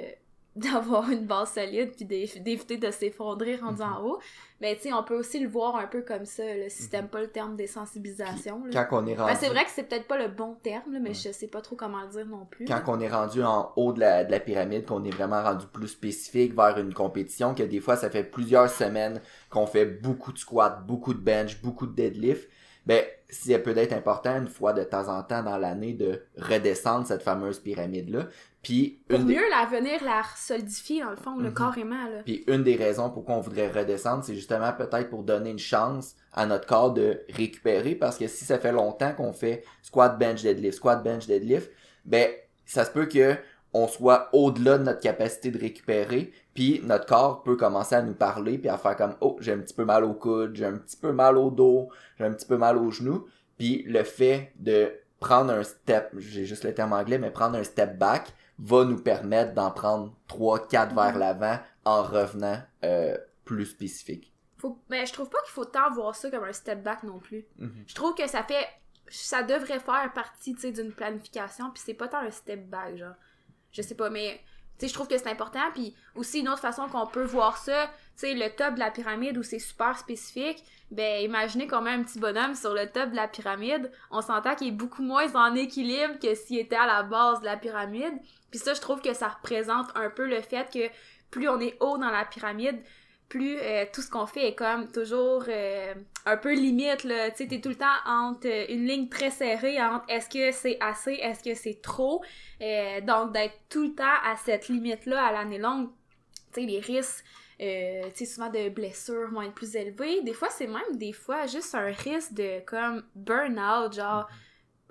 d'avoir 0.72 1.10
une 1.10 1.26
base 1.26 1.54
solide 1.54 1.92
puis 1.96 2.06
d'éviter 2.06 2.78
de 2.78 2.92
s'effondrer 2.92 3.56
rendu 3.58 3.82
en 3.82 4.02
mhm. 4.02 4.06
haut. 4.06 4.20
Mais 4.60 4.76
tu 4.76 4.84
sais, 4.84 4.94
on 4.94 5.04
peut 5.04 5.16
aussi 5.16 5.40
le 5.40 5.48
voir 5.48 5.76
un 5.76 5.86
peu 5.86 6.02
comme 6.02 6.26
ça, 6.26 6.44
le 6.44 6.68
si 6.70 6.90
t'aimes 6.90 7.04
mhm. 7.04 7.10
pas 7.10 7.22
le 7.22 7.28
terme 7.28 7.56
désensibilisation. 7.56 8.64
Quand 8.74 8.88
on 8.92 9.06
est 9.06 9.16
ben, 9.16 9.24
rendu... 9.24 9.38
c'est 9.40 9.50
vrai 9.50 9.64
que 9.66 9.70
c'est 9.70 9.84
peut-être 9.84 10.08
pas 10.08 10.18
le 10.18 10.30
bon 10.30 10.56
terme, 10.64 10.98
mais 11.00 11.14
je 11.14 11.32
sais 11.32 11.48
pas 11.48 11.62
trop 11.62 11.76
comment 11.76 12.02
le 12.02 12.10
dire 12.10 12.26
non 12.26 12.46
plus. 12.46 12.66
Quand 12.66 12.82
on 12.88 13.00
est 13.00 13.10
rendu 13.10 13.44
en 13.44 13.72
haut 13.76 13.94
de 13.94 14.00
la, 14.00 14.24
de 14.24 14.32
la 14.32 14.40
pyramide, 14.40 14.86
qu'on 14.86 15.04
est 15.04 15.14
vraiment 15.14 15.44
rendu 15.44 15.68
plus 15.68 15.90
spécifique 15.90 16.56
vers 16.56 16.78
une 16.80 16.94
compétition, 16.94 17.54
que 17.54 17.64
des 17.64 17.80
fois 17.80 17.96
ça 17.96 18.10
fait 18.10 18.24
plusieurs 18.24 18.70
semaines 18.70 19.22
qu'on 19.50 19.68
fait 19.68 19.86
beaucoup 19.86 20.32
de 20.32 20.40
squats, 20.40 20.84
beaucoup 20.88 21.14
de 21.14 21.20
bench, 21.20 21.62
beaucoup 21.62 21.86
de 21.86 21.94
deadlift, 21.94 22.50
ben, 22.86 23.04
si 23.30 23.52
elle 23.52 23.64
peut 23.64 23.78
être 23.78 23.94
important 23.94 24.38
une 24.38 24.48
fois 24.48 24.74
de 24.74 24.84
temps 24.84 25.10
en 25.10 25.22
temps 25.22 25.44
dans 25.44 25.58
l'année 25.58 25.94
de 25.94 26.24
redescendre 26.38 27.06
cette 27.06 27.22
fameuse 27.22 27.60
pyramide-là. 27.60 28.28
Puis 28.64 29.02
pour 29.08 29.20
mieux 29.20 29.44
la 29.50 29.66
venir 29.66 30.04
la 30.04 30.24
solidifier 30.36 31.02
dans 31.02 31.10
le 31.10 31.16
fond, 31.16 31.38
le 31.38 31.52
carrément. 31.52 32.06
Là. 32.06 32.22
Puis 32.24 32.44
une 32.48 32.64
des 32.64 32.76
raisons 32.76 33.10
pour 33.10 33.26
qu'on 33.26 33.40
voudrait 33.40 33.70
redescendre, 33.70 34.24
c'est 34.24 34.36
justement 34.36 34.72
peut-être 34.74 35.10
pour 35.10 35.24
donner 35.24 35.52
une 35.52 35.60
chance 35.60 36.16
à 36.34 36.46
notre 36.46 36.68
corps 36.68 36.94
de 36.94 37.22
récupérer 37.30 37.96
parce 37.96 38.18
que 38.18 38.28
si 38.28 38.46
ça 38.46 38.60
fait 38.60 38.72
longtemps 38.72 39.14
qu'on 39.14 39.34
fait 39.34 39.64
squat 39.82 40.18
bench 40.18 40.42
deadlift, 40.44 40.78
squat 40.78 41.04
bench 41.04 41.28
deadlift, 41.28 41.72
ben 42.06 42.30
ça 42.66 42.86
se 42.86 42.92
peut 42.92 43.06
que 43.06 43.36
on 43.74 43.88
soit 43.88 44.30
au-delà 44.34 44.78
de 44.78 44.84
notre 44.84 45.02
capacité 45.02 45.52
de 45.52 45.60
récupérer, 45.60 46.32
puis 46.54 46.82
notre 46.84 47.06
corps 47.06 47.44
peut 47.44 47.56
commencer 47.56 47.96
à 47.96 48.02
nous 48.02 48.14
parler, 48.14 48.58
puis 48.58 48.70
à 48.70 48.78
faire 48.78 48.96
comme 48.96 49.16
oh 49.22 49.38
j'ai 49.40 49.54
un 49.54 49.60
petit 49.60 49.74
peu 49.74 49.86
mal 49.86 50.04
au 50.04 50.14
coude, 50.14 50.56
j'ai 50.56 50.66
un 50.66 50.78
petit 50.78 50.98
peu 50.98 51.12
mal 51.12 51.38
au 51.38 51.52
dos, 51.52 51.90
j'ai 52.18 52.26
un 52.26 52.32
petit 52.32 52.48
peu 52.48 52.58
mal 52.58 52.78
au 52.78 52.90
genou, 52.92 53.28
puis 53.58 53.84
le 53.84 54.04
fait 54.04 54.52
de 54.58 54.92
prendre 55.20 55.52
un 55.52 55.64
step, 55.64 56.12
j'ai 56.18 56.46
juste 56.46 56.64
le 56.64 56.74
terme 56.74 56.94
anglais, 56.94 57.18
mais 57.18 57.32
prendre 57.32 57.58
un 57.58 57.64
step 57.64 57.98
back 57.98 58.34
va 58.60 58.86
nous 58.86 58.98
permettre 58.98 59.54
d'en 59.54 59.72
prendre 59.72 60.16
3 60.28 60.68
quatre 60.68 60.96
vers 60.96 61.16
mm-hmm. 61.16 61.20
l'avant 61.20 61.60
en 61.86 62.04
revenant 62.04 62.60
euh, 62.84 63.18
plus 63.46 63.66
spécifique. 63.66 64.34
Faut, 64.58 64.80
mais 64.90 65.06
je 65.06 65.14
trouve 65.14 65.30
pas 65.30 65.38
qu'il 65.44 65.54
faut 65.54 65.66
tant 65.66 65.92
voir 65.94 66.16
ça 66.16 66.32
comme 66.32 66.44
un 66.44 66.54
step 66.54 66.82
back 66.82 67.04
non 67.04 67.20
plus. 67.20 67.46
Mm-hmm. 67.60 67.84
Je 67.86 67.96
trouve 67.96 68.16
que 68.16 68.28
ça 68.28 68.44
fait 68.44 68.66
ça 69.10 69.42
devrait 69.44 69.80
faire 69.80 70.12
partie 70.14 70.54
d'une 70.54 70.92
planification 70.92 71.72
puis 71.72 71.82
c'est 71.86 71.94
pas 71.94 72.10
tant 72.10 72.18
un 72.18 72.32
step 72.32 72.68
back 72.70 72.98
genre 72.98 73.16
je 73.78 73.84
sais 73.84 73.96
pas, 73.96 74.10
mais 74.10 74.42
je 74.82 74.94
trouve 74.94 75.08
que 75.08 75.18
c'est 75.18 75.30
important. 75.30 75.72
Puis 75.74 75.96
aussi, 76.16 76.40
une 76.40 76.50
autre 76.50 76.60
façon 76.60 76.88
qu'on 76.88 77.06
peut 77.06 77.24
voir 77.24 77.58
ça, 77.58 77.88
tu 78.18 78.28
sais, 78.28 78.34
le 78.34 78.50
top 78.56 78.74
de 78.74 78.80
la 78.80 78.92
pyramide 78.92 79.38
où 79.38 79.44
c'est 79.44 79.60
super 79.60 79.98
spécifique, 79.98 80.64
ben 80.90 81.24
imaginez 81.24 81.68
qu'on 81.68 81.82
met 81.82 81.92
un 81.92 82.04
petit 82.04 82.20
bonhomme 82.20 82.56
sur 82.56 82.74
le 82.74 82.88
top 82.88 83.12
de 83.12 83.16
la 83.16 83.28
pyramide, 83.28 83.92
on 84.10 84.22
s'entend 84.22 84.56
qu'il 84.56 84.70
est 84.70 84.72
beaucoup 84.72 85.04
moins 85.04 85.34
en 85.36 85.54
équilibre 85.54 86.18
que 86.20 86.34
s'il 86.34 86.60
était 86.60 86.76
à 86.76 86.88
la 86.88 87.04
base 87.04 87.42
de 87.42 87.46
la 87.46 87.58
pyramide. 87.58 88.14
Puis 88.50 88.60
ça, 88.60 88.74
je 88.74 88.82
trouve 88.82 89.02
que 89.02 89.14
ça 89.14 89.28
représente 89.28 89.90
un 89.96 90.10
peu 90.10 90.26
le 90.26 90.42
fait 90.42 90.72
que 90.74 90.90
plus 91.30 91.48
on 91.50 91.60
est 91.60 91.78
haut 91.82 91.98
dans 91.98 92.10
la 92.10 92.26
pyramide, 92.26 92.80
plus 93.30 93.58
euh, 93.58 93.86
tout 93.92 94.02
ce 94.02 94.10
qu'on 94.10 94.26
fait 94.26 94.50
est 94.50 94.56
comme 94.56 94.90
toujours 94.92 95.44
euh, 95.48 95.94
un 96.26 96.38
peu 96.38 96.54
limite 96.54 97.04
là. 97.04 97.30
Tu 97.32 97.38
sais 97.38 97.48
t'es 97.48 97.60
tout 97.60 97.70
le 97.70 97.76
temps 97.76 97.86
entre 98.06 98.48
euh, 98.48 98.66
une 98.70 98.86
ligne 98.86 99.10
très 99.10 99.30
serrée 99.30 99.82
entre 99.82 100.06
est-ce 100.10 100.30
que 100.30 100.52
c'est 100.52 100.78
assez 100.80 101.14
est-ce 101.14 101.44
que 101.44 101.54
c'est 101.56 101.82
trop. 101.82 102.24
Donc 103.06 103.34
d'être 103.34 103.56
tout 103.70 103.84
le 103.84 103.96
temps 103.96 104.04
à 104.26 104.36
cette 104.38 104.70
limite 104.70 105.06
là 105.06 105.26
à 105.26 105.32
l'année 105.32 105.58
longue 105.60 105.90
tu 106.54 106.62
sais 106.62 106.68
les 106.68 106.80
risques 106.80 107.24
tu 107.60 107.66
sais 107.66 108.26
souvent 108.26 108.50
de 108.50 108.70
blessures 108.70 109.30
vont 109.32 109.42
être 109.42 109.54
plus 109.54 109.76
élevés. 109.76 110.22
Des 110.22 110.34
fois 110.34 110.50
c'est 110.50 110.68
même 110.68 110.96
des 110.96 111.14
fois 111.14 111.48
juste 111.48 111.76
un 111.76 111.92
risque 111.92 112.34
de 112.34 112.62
comme 112.66 113.04
burn 113.16 113.60
out 113.60 113.94
genre 113.94 114.28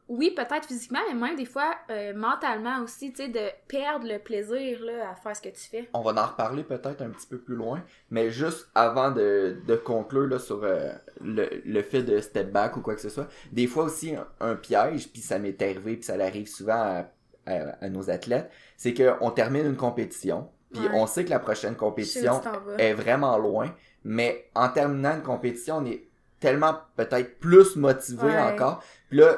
oui, 0.08 0.30
peut-être 0.30 0.66
physiquement, 0.66 1.00
mais 1.08 1.14
même 1.14 1.36
des 1.36 1.44
fois 1.46 1.74
euh, 1.90 2.14
mentalement 2.14 2.80
aussi, 2.82 3.12
tu 3.12 3.24
sais, 3.24 3.28
de 3.28 3.40
perdre 3.66 4.06
le 4.06 4.18
plaisir 4.20 4.80
là, 4.84 5.10
à 5.10 5.14
faire 5.16 5.34
ce 5.34 5.42
que 5.42 5.48
tu 5.48 5.68
fais. 5.68 5.88
On 5.94 6.02
va 6.02 6.12
en 6.22 6.26
reparler 6.26 6.62
peut-être 6.62 7.02
un 7.02 7.08
petit 7.10 7.26
peu 7.26 7.38
plus 7.38 7.56
loin, 7.56 7.82
mais 8.10 8.30
juste 8.30 8.68
avant 8.74 9.10
de, 9.10 9.56
de 9.66 9.74
conclure 9.74 10.28
là, 10.28 10.38
sur 10.38 10.62
euh, 10.62 10.92
le, 11.20 11.48
le, 11.64 11.82
fait 11.82 12.02
de 12.02 12.20
step 12.20 12.52
back 12.52 12.76
ou 12.76 12.82
quoi 12.82 12.94
que 12.94 13.00
ce 13.00 13.08
soit, 13.08 13.26
des 13.50 13.66
fois 13.66 13.84
aussi 13.84 14.14
un, 14.40 14.54
piège, 14.54 15.10
puis 15.10 15.20
ça 15.20 15.40
m'est 15.40 15.60
arrivé, 15.60 15.96
puis 15.96 16.04
ça 16.04 16.14
arrive 16.14 16.46
souvent 16.46 17.04
à, 17.46 17.52
à, 17.80 17.88
nos 17.88 18.08
athlètes, 18.08 18.50
c'est 18.76 18.94
qu'on 18.94 19.30
termine 19.32 19.66
une 19.66 19.76
compétition, 19.76 20.48
puis 20.72 20.82
on 20.92 21.06
sait 21.06 21.24
que 21.24 21.30
la 21.30 21.38
prochaine 21.38 21.74
compétition 21.74 22.40
est 22.78 22.92
vraiment 22.92 23.38
loin, 23.38 23.74
mais 24.04 24.48
en 24.54 24.68
terminant 24.68 25.16
une 25.16 25.22
compétition, 25.22 25.78
on 25.78 25.84
est 25.86 26.06
tellement 26.38 26.76
peut-être 26.96 27.38
plus 27.40 27.76
motivé 27.76 28.26
Ouais. 28.26 28.38
encore. 28.38 28.82
Puis 29.08 29.18
là, 29.18 29.36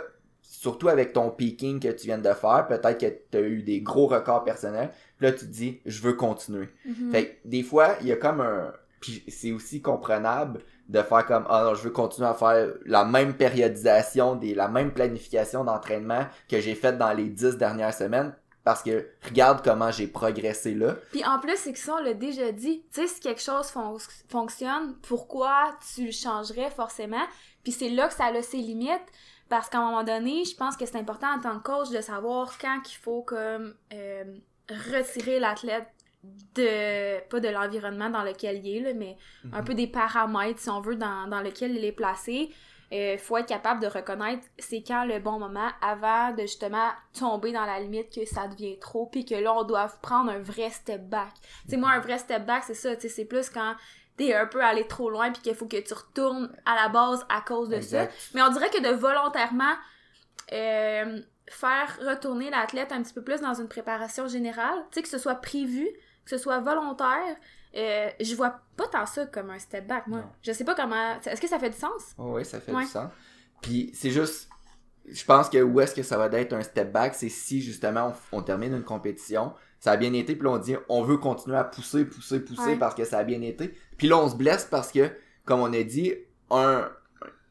surtout 0.51 0.89
avec 0.89 1.13
ton 1.13 1.31
peaking 1.31 1.79
que 1.79 1.89
tu 1.89 2.07
viens 2.07 2.19
de 2.19 2.33
faire, 2.33 2.67
peut-être 2.69 2.99
que 2.99 3.07
tu 3.31 3.37
as 3.37 3.41
eu 3.43 3.63
des 3.63 3.81
gros 3.83 4.07
records 4.07 4.45
personnels. 4.45 4.91
Là, 5.21 5.33
tu 5.33 5.41
te 5.41 5.45
dis, 5.51 5.81
je 5.85 6.01
veux 6.03 6.15
continuer. 6.15 6.69
Mhm. 6.87 7.13
Fait 7.13 7.27
que 7.27 7.37
des 7.49 7.63
fois, 7.63 7.97
il 8.01 8.07
y 8.07 8.13
a 8.13 8.17
comme 8.17 8.41
un. 8.41 8.73
Puis 9.01 9.23
c'est 9.29 9.53
aussi 9.53 9.81
comprenable 9.81 10.61
de 10.89 11.01
faire 11.03 11.25
comme 11.27 11.45
Ah 11.49 11.63
non, 11.65 11.75
je 11.75 11.83
veux 11.83 11.91
continuer 11.91 12.27
à 12.29 12.35
faire 12.35 12.69
la 12.87 13.05
même 13.05 13.35
périodisation, 13.35 14.35
des, 14.37 14.55
la 14.55 14.69
même 14.69 14.93
planification 14.93 15.65
d'entraînement 15.65 16.27
que 16.49 16.61
j'ai 16.61 16.75
faite 16.75 16.99
dans 16.99 17.13
les 17.13 17.29
dix 17.29 17.57
dernières 17.57 17.95
semaines. 17.95 18.35
Parce 18.65 18.83
que 18.83 19.07
regarde 19.27 19.63
comment 19.65 19.91
j'ai 19.91 20.07
progressé 20.09 20.75
là. 20.75 20.97
Puis 21.13 21.25
en 21.25 21.39
plus, 21.39 21.57
c'est 21.57 21.73
que 21.73 21.79
ça, 21.79 21.95
on 21.99 22.03
l'a 22.03 22.13
déjà 22.15 22.53
dit. 22.53 22.83
Tu 22.93 23.01
sais, 23.03 23.07
si 23.07 23.21
quelque 23.21 23.41
chose 23.41 23.69
fon- 23.69 23.97
fonctionne, 24.29 24.95
pourquoi 25.09 25.71
tu 25.95 26.07
le 26.07 26.13
changerais 26.13 26.71
forcément? 26.71 27.23
Puis 27.63 27.73
c'est 27.73 27.89
là 27.89 28.09
que 28.09 28.15
ça 28.15 28.27
a 28.27 28.43
ses 28.43 28.59
limites. 28.59 28.91
Parce 29.49 29.69
qu'à 29.69 29.79
un 29.79 29.85
moment 29.85 30.05
donné, 30.05 30.45
je 30.45 30.55
pense 30.55 30.77
que 30.77 30.85
c'est 30.85 30.99
important 30.99 31.29
en 31.35 31.41
tant 31.41 31.59
que 31.59 31.63
coach 31.63 31.91
de 31.91 32.01
savoir 32.01 32.59
quand 32.59 32.81
il 32.85 32.97
faut 32.97 33.23
comme 33.23 33.75
euh, 33.93 34.25
retirer 34.71 35.39
l'athlète 35.41 35.87
de 36.55 37.21
pas 37.29 37.41
de 37.41 37.49
l'environnement 37.49 38.11
dans 38.11 38.23
lequel 38.23 38.65
il 38.65 38.77
est 38.77 38.81
là, 38.81 38.95
mais 38.95 39.17
un 39.53 39.63
peu 39.63 39.75
des 39.75 39.87
paramètres 39.87 40.59
si 40.59 40.69
on 40.69 40.81
veut 40.81 40.97
dans, 40.97 41.29
dans 41.29 41.41
lequel 41.41 41.77
il 41.77 41.85
est 41.85 41.93
placé. 41.93 42.51
Il 42.91 43.19
faut 43.19 43.37
être 43.37 43.47
capable 43.47 43.83
de 43.83 43.87
reconnaître 43.87 44.47
c'est 44.59 44.83
quand 44.83 45.05
le 45.05 45.19
bon 45.19 45.39
moment 45.39 45.69
avant 45.83 46.33
de 46.33 46.43
justement 46.43 46.89
tomber 47.13 47.53
dans 47.53 47.67
la 47.67 47.81
limite 47.81 48.11
que 48.11 48.25
ça 48.25 48.49
devient 48.49 48.79
trop 48.79 49.05
puis 49.07 49.27
que 49.27 49.35
là 49.35 49.55
on 49.55 49.65
doit 49.65 49.89
prendre 50.01 50.31
un 50.31 50.39
vrai 50.39 50.71
step 50.71 51.03
back. 51.03 51.35
Tu 51.65 51.71
sais 51.71 51.77
moi 51.77 51.91
un 51.91 52.01
vrai 52.01 52.19
step 52.19 52.47
back 52.47 52.65
c'est 52.67 52.75
ça 52.75 52.97
tu 52.97 53.03
sais 53.03 53.09
c'est 53.09 53.25
plus 53.27 53.51
quand 53.51 53.75
t'es 54.19 54.35
un 54.35 54.45
peu 54.47 54.63
allé 54.63 54.87
trop 54.87 55.09
loin 55.09 55.31
puis 55.33 55.41
qu'il 55.41 55.55
faut 55.55 55.67
que 55.67 55.81
tu 55.81 55.95
retournes 55.95 56.51
à 56.67 56.75
la 56.75 56.89
base 56.91 57.25
à 57.31 57.41
cause 57.41 57.71
de 57.71 57.77
Exact. 57.77 58.13
ça 58.13 58.29
mais 58.35 58.43
on 58.43 58.51
dirait 58.51 58.69
que 58.69 58.83
de 58.83 58.95
volontairement 58.95 59.75
euh, 60.53 61.21
faire 61.49 61.99
retourner 62.07 62.51
l'athlète 62.51 62.93
un 62.93 63.03
petit 63.03 63.13
peu 63.15 63.23
plus 63.23 63.41
dans 63.41 63.55
une 63.55 63.69
préparation 63.69 64.27
générale, 64.29 64.79
tu 64.91 64.97
sais, 64.97 65.03
que 65.03 65.09
ce 65.09 65.19
soit 65.19 65.37
prévu, 65.37 65.87
que 66.25 66.31
ce 66.31 66.39
soit 66.39 66.59
volontaire, 66.59 67.37
euh, 67.75 68.11
je 68.21 68.35
vois 68.35 68.61
pas 68.77 68.87
tant 68.89 69.07
ça 69.07 69.27
comme 69.27 69.51
un 69.51 69.59
step 69.59 69.87
back, 69.87 70.07
moi. 70.07 70.19
Non. 70.21 70.31
Je 70.43 70.53
sais 70.53 70.65
pas 70.65 70.75
comment... 70.75 71.19
Est-ce 71.25 71.41
que 71.41 71.49
ça 71.49 71.59
fait 71.59 71.71
du 71.71 71.77
sens? 71.79 72.15
Oh 72.19 72.33
oui, 72.37 72.45
ça 72.45 72.61
fait 72.61 72.73
Ouais. 72.73 72.85
du 72.85 72.91
sens. 72.91 73.11
Puis 73.63 73.91
c'est 73.95 74.11
juste, 74.11 74.49
je 75.11 75.25
pense 75.25 75.49
que 75.49 75.63
où 75.63 75.81
est-ce 75.81 75.95
que 75.95 76.03
ça 76.03 76.17
va 76.19 76.27
être 76.39 76.53
un 76.53 76.63
step 76.63 76.93
back, 76.93 77.15
c'est 77.15 77.29
si 77.29 77.61
justement 77.63 78.15
on, 78.33 78.39
on 78.39 78.43
termine 78.43 78.75
une 78.75 78.85
compétition, 78.85 79.55
ça 79.81 79.93
a 79.93 79.97
bien 79.97 80.13
été, 80.13 80.35
puis 80.35 80.45
là 80.45 80.51
on 80.55 80.59
dit 80.59 80.75
on 80.89 81.03
veut 81.03 81.19
continuer 81.19 81.57
à 81.57 81.65
pousser, 81.65 82.05
pousser, 82.05 82.41
pousser 82.41 82.63
Ouais. 82.63 82.77
parce 82.77 82.95
que 82.95 83.05
ça 83.05 83.19
a 83.19 83.25
bien 83.25 83.41
été. 83.43 83.75
Puis 83.97 84.09
là 84.09 84.19
on 84.19 84.29
se 84.29 84.37
blesse 84.37 84.67
parce 84.71 84.91
que, 84.93 85.11
comme 85.45 85.61
on 85.61 85.73
a 85.73 85.83
dit, 85.83 86.15
un, 86.51 86.91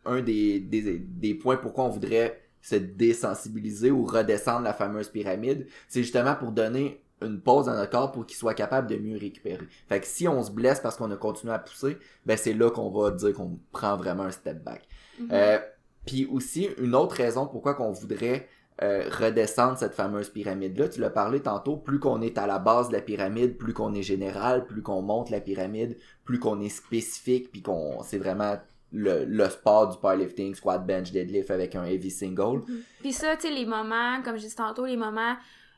un 0.06 0.22
des, 0.22 0.60
des, 0.60 0.98
des 1.00 1.34
points 1.36 1.58
pourquoi 1.58 1.86
on 1.86 1.90
voudrait 1.90 2.42
se 2.62 2.76
désensibiliser 2.76 3.92
ou 3.92 4.06
redescendre 4.06 4.62
la 4.64 4.74
fameuse 4.74 5.10
pyramide, 5.10 5.68
c'est 5.88 6.04
justement 6.04 6.36
pour 6.36 6.52
donner 6.52 7.02
une 7.22 7.42
pause 7.42 7.66
dans 7.66 7.74
notre 7.74 7.90
corps 7.92 8.12
pour 8.12 8.26
qu'il 8.28 8.38
soit 8.38 8.54
capable 8.54 8.88
de 8.88 8.96
mieux 8.98 9.18
récupérer. 9.18 9.66
Fait 9.90 10.00
que 10.00 10.06
si 10.06 10.28
on 10.28 10.44
se 10.44 10.52
blesse 10.52 10.80
parce 10.82 10.98
qu'on 10.98 11.10
a 11.12 11.18
continué 11.18 11.54
à 11.54 11.60
pousser, 11.60 11.98
ben 12.26 12.38
c'est 12.38 12.54
là 12.54 12.70
qu'on 12.70 12.90
va 12.92 13.12
dire 13.12 13.34
qu'on 13.34 13.58
prend 13.72 13.96
vraiment 13.98 14.24
un 14.24 14.32
step 14.32 14.64
back. 14.64 14.88
Mhm. 15.20 15.30
Euh, 15.32 15.60
Puis 16.06 16.26
aussi, 16.28 16.70
une 16.78 16.94
autre 16.96 17.16
raison 17.16 17.48
pourquoi 17.48 17.74
qu'on 17.74 17.92
voudrait 17.92 18.48
euh, 18.84 19.10
redescendre 19.10 19.78
cette 19.78 19.94
fameuse 19.94 20.30
pyramide-là, 20.30 20.90
tu 20.90 21.02
l'as 21.02 21.10
parlé 21.10 21.40
tantôt, 21.42 21.78
plus 21.78 22.00
qu'on 22.00 22.22
est 22.22 22.38
à 22.38 22.46
la 22.46 22.60
base 22.60 22.90
de 22.90 22.94
la 22.94 23.02
pyramide, 23.02 23.58
plus 23.58 23.74
qu'on 23.74 23.94
est 23.96 24.04
général, 24.04 24.66
plus 24.68 24.82
qu'on 24.84 25.02
monte 25.02 25.30
la 25.32 25.42
pyramide, 25.42 25.98
plus 26.26 26.40
qu'on 26.40 26.60
est 26.62 26.70
spécifique, 26.70 27.52
puis 27.52 27.62
qu'on 27.62 28.04
c'est 28.04 28.20
vraiment 28.20 28.58
le, 28.92 29.26
le 29.26 29.50
sport 29.50 29.90
du 29.90 29.98
powerlifting, 29.98 30.54
squat, 30.56 30.86
bench, 30.86 31.12
deadlift 31.12 31.50
avec 31.52 31.76
un 31.76 31.84
heavy 31.86 32.12
single. 32.12 32.62
Puis 33.02 33.14
ça, 33.14 33.36
tu 33.36 33.48
sais, 33.48 33.54
les 33.54 33.66
moments, 33.66 34.22
comme 34.24 34.36
je 34.38 34.44
disais 34.44 34.56
tantôt, 34.56 34.86
les 34.86 34.96
moments, 34.98 35.36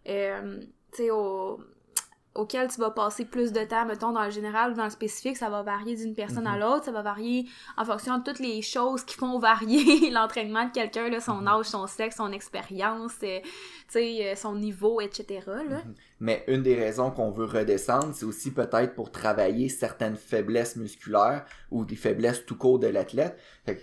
euh, 0.07 0.59
tu 0.91 1.03
sais, 1.03 1.09
au- 1.11 1.59
auxquels 2.39 2.69
tu 2.69 2.79
vas 2.79 2.91
passer 2.91 3.25
plus 3.25 3.51
de 3.51 3.63
temps, 3.63 3.85
mettons, 3.85 4.11
dans 4.11 4.23
le 4.25 4.31
général 4.31 4.71
ou 4.71 4.75
dans 4.75 4.85
le 4.85 4.89
spécifique, 4.89 5.37
ça 5.37 5.49
va 5.49 5.61
varier 5.61 5.95
d'une 5.95 6.15
personne 6.15 6.47
à 6.47 6.53
Mhm. 6.53 6.59
l'autre, 6.61 6.85
ça 6.85 6.91
va 6.91 7.01
varier 7.01 7.45
en 7.77 7.85
fonction 7.85 8.17
de 8.17 8.23
toutes 8.23 8.39
les 8.39 8.61
choses 8.61 9.03
qui 9.03 9.15
font 9.15 9.37
varier 9.39 10.09
l'entraînement 10.11 10.65
de 10.65 10.71
quelqu'un, 10.71 11.19
son 11.19 11.41
Mhm. 11.41 11.47
âge, 11.47 11.65
son 11.65 11.87
sexe, 11.87 12.15
son 12.17 12.31
expérience, 12.31 13.13
euh, 13.23 13.39
euh, 13.95 14.35
son 14.35 14.55
niveau, 14.55 15.01
etc., 15.01 15.41
là. 15.69 15.81
Mais 16.19 16.43
une 16.47 16.63
des 16.63 16.75
raisons 16.75 17.11
qu'on 17.11 17.31
veut 17.31 17.45
redescendre, 17.45 18.13
c'est 18.13 18.25
aussi 18.25 18.51
peut-être 18.51 18.93
pour 18.95 19.11
travailler 19.11 19.69
certaines 19.69 20.15
faiblesses 20.15 20.75
musculaires 20.75 21.45
ou 21.71 21.85
des 21.85 21.95
faiblesses 21.95 22.45
tout 22.45 22.57
court 22.57 22.79
de 22.79 22.87
l'athlète. 22.87 23.37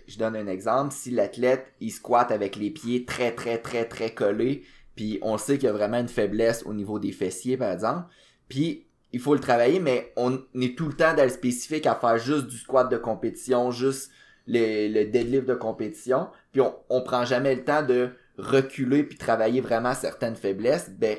Je 0.07 0.19
donne 0.19 0.37
un 0.37 0.47
exemple. 0.47 0.93
Si 0.93 1.11
l'athlète, 1.11 1.73
il 1.81 1.91
squatte 1.91 2.31
avec 2.31 2.57
les 2.57 2.71
pieds 2.71 3.05
très, 3.05 3.33
très, 3.33 3.59
très, 3.59 3.85
très 3.87 4.11
collés, 4.15 4.65
puis 4.97 5.19
on 5.23 5.39
sait 5.39 5.59
qu'il 5.59 5.67
y 5.67 5.69
a 5.69 5.73
vraiment 5.73 5.99
une 5.99 6.09
faiblesse 6.09 6.63
au 6.67 6.73
niveau 6.73 6.99
des 6.99 7.13
fessiers, 7.13 7.57
par 7.57 7.73
exemple, 7.73 8.07
puis 8.49 8.87
il 9.13 9.21
faut 9.21 9.35
le 9.35 9.41
travailler, 9.41 9.81
mais 9.81 10.13
on 10.17 10.39
est 10.61 10.77
tout 10.77 10.87
le 10.89 10.93
temps 10.95 11.15
dans 11.15 11.23
le 11.23 11.29
spécifique 11.31 11.87
à 11.87 11.95
faire 11.95 12.19
juste 12.19 12.47
du 12.49 12.57
squat 12.59 12.91
de 12.91 12.97
compétition, 12.97 13.71
juste 13.71 14.11
le, 14.47 14.89
le 14.93 15.05
deadlift 15.07 15.47
de 15.47 15.55
compétition, 15.55 16.29
puis 16.53 16.61
on, 16.61 16.75
on 16.91 17.03
prend 17.03 17.25
jamais 17.25 17.55
le 17.55 17.65
temps 17.65 17.83
de 17.83 18.11
reculer 18.39 19.03
puis 19.05 19.17
travailler 19.17 19.61
vraiment 19.61 19.95
certaines 19.95 20.37
faiblesses, 20.37 20.91
ben 20.91 21.17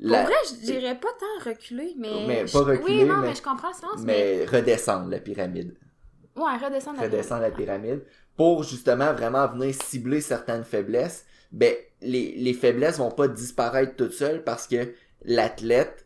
Pour 0.00 0.10
la- 0.10 0.24
vrai, 0.24 0.34
je 0.50 0.66
dirais 0.66 0.98
pas 0.98 1.08
tant 1.20 1.50
reculer, 1.50 1.94
mais... 1.96 2.26
Mais 2.26 2.44
pas 2.52 2.58
reculer, 2.60 3.02
Oui, 3.02 3.04
non, 3.04 3.18
mais- 3.18 3.28
mais, 3.28 3.34
je 3.34 3.42
comprends 3.42 3.68
le 3.68 3.74
sens, 3.74 4.02
mais... 4.04 4.44
mais 4.50 4.58
redescendre 4.58 5.08
la 5.10 5.20
pyramide. 5.20 5.74
Ouais, 6.34 6.56
redescendre 6.62 6.98
la 7.00 7.04
Redescendre 7.04 7.42
la 7.42 7.50
pyramide 7.50 8.02
pour 8.36 8.62
justement 8.64 9.12
vraiment 9.14 9.46
venir 9.48 9.74
cibler 9.74 10.20
certaines 10.20 10.64
faiblesses. 10.64 11.24
Ben, 11.52 11.74
les, 12.02 12.32
les 12.36 12.52
faiblesses 12.52 12.98
vont 12.98 13.10
pas 13.12 13.28
disparaître 13.28 13.94
toutes 13.96 14.12
seules 14.12 14.42
parce 14.44 14.66
que 14.66 14.92
l'athlète 15.24 16.05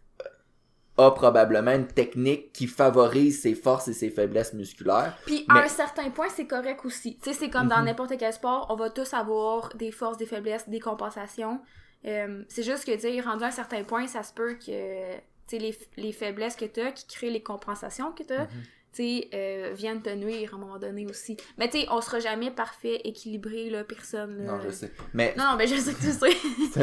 a 1.01 1.15
probablement 1.15 1.73
une 1.73 1.87
technique 1.87 2.53
qui 2.53 2.67
favorise 2.67 3.41
ses 3.43 3.55
forces 3.55 3.89
et 3.89 3.93
ses 3.93 4.11
faiblesses 4.11 4.53
musculaires. 4.55 5.17
Puis 5.27 5.45
Mais- 5.49 5.61
à 5.61 5.65
un 5.65 5.69
certain 5.69 6.11
point, 6.11 6.29
c'est 6.29 6.47
correct 6.47 6.85
aussi. 6.85 7.17
Tu 7.23 7.31
sais, 7.31 7.39
c'est 7.39 7.51
comme 7.51 7.69
dans 7.69 7.79
Mhm. 7.79 7.87
n'importe 7.87 8.13
quel 8.19 8.33
sport, 8.33 8.67
on 8.71 8.77
va 8.77 8.91
tous 8.91 9.13
avoir 9.15 9.75
des 9.77 9.91
forces, 9.93 10.17
des 10.19 10.27
faiblesses, 10.27 10.69
des 10.69 10.81
compensations. 10.81 11.61
Euh, 12.07 12.43
c'est 12.49 12.63
juste 12.63 12.85
que, 12.85 12.93
tu 12.93 13.01
sais, 13.01 13.21
rendu 13.21 13.45
à 13.45 13.49
un 13.49 13.51
certain 13.51 13.83
point, 13.85 14.07
ça 14.07 14.23
se 14.23 14.33
peut 14.33 14.55
que, 14.55 15.15
tu 15.17 15.21
sais, 15.47 15.59
les, 15.59 15.77
les 15.97 16.13
faiblesses 16.13 16.57
que 16.57 16.65
t'as, 16.65 16.93
qui 16.93 17.07
créent 17.07 17.31
les 17.31 17.43
compensations 17.43 18.13
que 18.13 18.23
t'as, 18.23 18.45
Mhm. 18.45 18.49
tu 18.95 19.03
sais, 19.21 19.29
euh, 19.35 19.71
viennent 19.75 20.01
te 20.03 20.09
nuire 20.11 20.51
à 20.53 20.57
un 20.57 20.61
moment 20.61 20.79
donné 20.79 21.07
aussi. 21.07 21.37
Mais 21.59 21.69
tu 21.69 21.81
sais, 21.81 21.87
on 21.91 22.01
sera 22.01 22.19
jamais 22.19 22.51
parfait, 22.51 23.01
équilibré, 23.05 23.69
là, 23.71 23.85
personne. 23.85 24.39
là. 24.47 24.53
Non, 24.53 24.61
je 24.61 24.71
sais. 24.71 24.93
Mais 25.13 25.35
Non, 25.37 25.45
non, 25.51 25.57
mais 25.59 25.67
je 25.67 25.77
sais 25.77 25.93
que 25.93 26.01
tu 26.01 26.11
sais. 26.13 26.37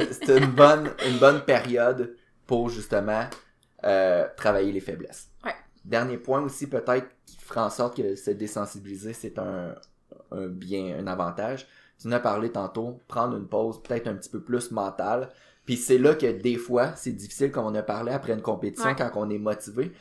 c'est 0.12 0.38
une 0.38 0.46
bonne, 0.52 0.92
une 1.08 1.18
bonne 1.18 1.42
période 1.42 2.16
pour 2.46 2.70
justement 2.70 3.24
euh, 3.84 4.28
travailler 4.36 4.72
les 4.72 4.80
faiblesses. 4.80 5.30
Ouais. 5.46 5.54
Dernier 5.86 6.18
point 6.18 6.42
aussi 6.42 6.68
peut-être 6.68 7.08
qui 7.26 7.38
fera 7.38 7.66
en 7.66 7.70
sorte 7.70 7.96
que 7.98 8.16
se 8.16 8.32
désensibiliser 8.32 9.14
c'est 9.14 9.38
un, 9.40 9.76
un 10.32 10.48
bien, 10.48 10.98
un 11.00 11.08
avantage. 11.08 11.68
Tu 12.00 12.08
en 12.08 12.12
as 12.12 12.20
parlé 12.20 12.52
tantôt, 12.52 13.00
prendre 13.08 13.36
une 13.38 13.48
pause 13.48 13.82
peut-être 13.82 14.08
un 14.08 14.16
petit 14.16 14.30
peu 14.30 14.42
plus 14.42 14.72
mentale. 14.72 15.30
Puis 15.66 15.78
c'est 15.78 15.98
là 15.98 16.14
que 16.16 16.32
des 16.32 16.58
fois 16.58 16.94
c'est 16.96 17.12
difficile 17.12 17.52
comme 17.52 17.66
on 17.66 17.76
a 17.76 17.84
parlé 17.84 18.12
après 18.12 18.34
une 18.34 18.42
compétition 18.42 18.90
Ouais. 18.90 18.96
quand 18.96 19.12
on 19.16 19.30
est 19.30 19.40
motivé. 19.40 19.92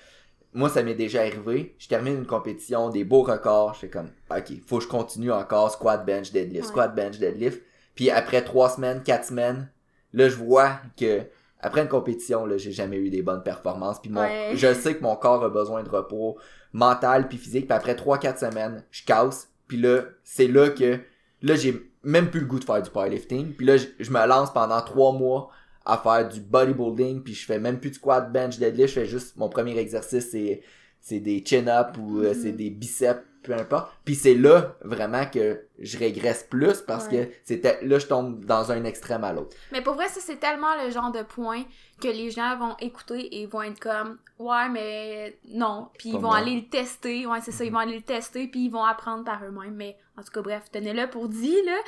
Moi, 0.52 0.70
ça 0.70 0.82
m'est 0.82 0.94
déjà 0.94 1.20
arrivé. 1.20 1.74
Je 1.78 1.86
termine 1.86 2.14
une 2.16 2.26
compétition, 2.26 2.88
des 2.88 3.04
beaux 3.04 3.22
records. 3.22 3.74
Je 3.74 3.80
fais 3.80 3.90
comme, 3.90 4.08
OK, 4.30 4.52
faut 4.66 4.78
que 4.78 4.84
je 4.84 4.88
continue 4.88 5.30
encore 5.30 5.70
squat, 5.70 6.06
bench, 6.06 6.32
deadlift, 6.32 6.64
Ouais. 6.64 6.68
squat, 6.70 6.94
bench, 6.94 7.18
deadlift. 7.18 7.62
Puis 7.94 8.10
après 8.10 8.42
trois 8.42 8.70
semaines, 8.70 9.02
quatre 9.02 9.26
semaines, 9.26 9.68
là, 10.14 10.30
je 10.30 10.36
vois 10.36 10.78
que 10.98 11.24
après 11.60 11.82
une 11.82 11.88
compétition, 11.88 12.46
là, 12.46 12.56
j'ai 12.58 12.72
jamais 12.72 12.96
eu 12.98 13.10
des 13.10 13.22
bonnes 13.22 13.42
performances. 13.42 14.00
Puis 14.00 14.10
mon, 14.10 14.20
Ouais. 14.20 14.50
je 14.54 14.72
sais 14.74 14.94
que 14.96 15.02
mon 15.02 15.16
corps 15.16 15.42
a 15.44 15.48
besoin 15.48 15.82
de 15.82 15.88
repos 15.88 16.38
mental 16.72 17.28
puis 17.28 17.38
physique. 17.38 17.66
Puis 17.66 17.76
après 17.76 17.96
trois, 17.96 18.18
quatre 18.18 18.38
semaines, 18.38 18.84
je 18.90 19.04
casse. 19.04 19.50
Puis 19.68 19.78
là, 19.78 20.02
c'est 20.22 20.46
là 20.48 20.68
que, 20.70 20.98
là, 21.42 21.54
j'ai 21.56 21.90
même 22.02 22.30
plus 22.30 22.40
le 22.40 22.46
goût 22.46 22.58
de 22.60 22.64
faire 22.64 22.82
du 22.82 22.90
powerlifting. 22.90 23.54
Puis 23.54 23.66
là, 23.66 23.76
je, 23.76 23.86
je 23.98 24.10
me 24.10 24.26
lance 24.26 24.52
pendant 24.52 24.80
trois 24.80 25.12
mois 25.12 25.48
à 25.84 25.96
faire 25.98 26.28
du 26.28 26.40
bodybuilding. 26.40 27.22
Puis 27.22 27.34
je 27.34 27.46
fais 27.46 27.58
même 27.58 27.80
plus 27.80 27.90
de 27.90 27.94
squat, 27.96 28.30
bench, 28.32 28.58
deadlift. 28.58 28.88
Je 28.94 29.00
fais 29.00 29.06
juste, 29.06 29.36
mon 29.36 29.48
premier 29.48 29.76
exercice, 29.78 30.30
c'est, 30.30 30.62
c'est 31.00 31.20
des 31.20 31.42
chin-up 31.44 31.96
ou 31.98 32.20
euh, 32.20 32.28
Mhm. 32.34 32.34
c'est 32.42 32.52
des 32.52 32.70
biceps, 32.70 33.22
peu 33.46 33.54
importe. 33.54 33.92
Puis 34.04 34.14
c'est 34.14 34.34
là 34.34 34.76
vraiment 34.82 35.24
que 35.26 35.62
je 35.78 35.98
régresse 35.98 36.44
plus 36.50 36.80
parce 36.82 37.06
Ouais. 37.08 37.26
que 37.28 37.32
c'était 37.44 37.78
là 37.84 37.98
je 37.98 38.06
tombe 38.06 38.44
dans 38.44 38.72
un 38.72 38.84
extrême 38.84 39.24
à 39.24 39.32
l'autre. 39.32 39.56
Mais 39.72 39.82
pour 39.82 39.94
vrai, 39.94 40.08
ça, 40.08 40.20
c'est 40.20 40.36
tellement 40.40 40.74
le 40.84 40.90
genre 40.90 41.12
de 41.12 41.22
point 41.22 41.64
que 42.00 42.08
les 42.08 42.30
gens 42.30 42.56
vont 42.58 42.76
écouter 42.80 43.40
et 43.40 43.46
vont 43.46 43.62
être 43.62 43.80
comme 43.80 44.18
Ouais, 44.38 44.68
mais 44.68 45.38
non. 45.48 45.88
Puis 45.98 46.10
ils 46.10 46.18
vont 46.18 46.30
aller 46.32 46.56
le 46.56 46.68
tester. 46.68 47.26
Ouais, 47.26 47.40
c'est 47.40 47.52
ça. 47.52 47.64
Ils 47.64 47.72
vont 47.72 47.78
aller 47.78 47.96
le 47.96 48.02
tester 48.02 48.48
puis 48.48 48.66
ils 48.66 48.70
vont 48.70 48.84
apprendre 48.84 49.24
par 49.24 49.42
eux-mêmes. 49.44 49.74
Mais 49.74 49.96
en 50.18 50.22
tout 50.22 50.30
cas, 50.30 50.42
bref, 50.42 50.64
tenez-le 50.70 51.08
pour 51.08 51.28
dit, 51.28 51.56
là. 51.64 51.78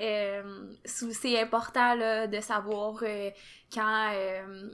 Euh, 0.00 0.42
sou- 0.84 1.10
c'est 1.12 1.40
important, 1.40 1.94
là, 1.96 2.26
de 2.28 2.40
savoir 2.40 2.94
euh, 3.02 3.30
quand. 3.74 4.10
euh, 4.14 4.70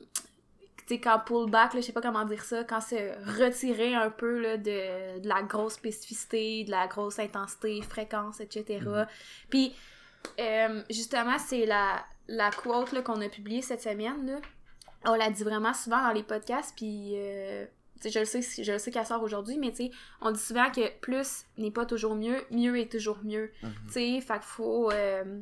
sais, 0.94 1.00
quand 1.00 1.18
pullback, 1.20 1.72
je 1.74 1.80
sais 1.80 1.92
pas 1.92 2.00
comment 2.00 2.24
dire 2.24 2.44
ça, 2.44 2.64
quand 2.64 2.80
se 2.80 2.96
retirer 3.40 3.94
un 3.94 4.10
peu 4.10 4.40
là, 4.40 4.56
de, 4.56 5.20
de 5.20 5.28
la 5.28 5.42
grosse 5.42 5.74
spécificité, 5.74 6.64
de 6.64 6.70
la 6.70 6.86
grosse 6.86 7.18
intensité, 7.18 7.80
fréquence, 7.82 8.40
etc. 8.40 8.80
Mhm. 8.84 9.06
Puis, 9.50 9.74
euh, 10.40 10.82
justement, 10.90 11.38
c'est 11.38 11.66
la, 11.66 12.04
la 12.28 12.50
quote 12.50 12.92
là, 12.92 13.02
qu'on 13.02 13.20
a 13.20 13.28
publiée 13.28 13.62
cette 13.62 13.82
semaine. 13.82 14.26
Là. 14.26 14.40
On 15.04 15.14
l'a 15.14 15.30
dit 15.30 15.44
vraiment 15.44 15.74
souvent 15.74 16.02
dans 16.02 16.12
les 16.12 16.22
podcasts, 16.22 16.74
puis 16.76 17.12
euh, 17.14 17.66
je 18.04 18.18
le 18.18 18.24
sais, 18.24 18.42
je 18.62 18.72
le 18.72 18.78
sais 18.78 18.90
qu'elle 18.90 19.06
sort 19.06 19.22
aujourd'hui, 19.22 19.58
mais 19.58 19.72
on 20.20 20.30
dit 20.30 20.40
souvent 20.40 20.70
que 20.70 20.98
plus 21.00 21.44
n'est 21.58 21.70
pas 21.70 21.86
toujours 21.86 22.14
mieux, 22.14 22.40
mieux 22.50 22.78
est 22.78 22.90
toujours 22.90 23.18
mieux. 23.24 23.50
Mhm. 23.62 23.72
Tu 23.86 23.92
sais, 23.92 24.20
fait 24.20 24.34
qu'il 24.34 24.42
faut, 24.42 24.90
euh, 24.90 25.40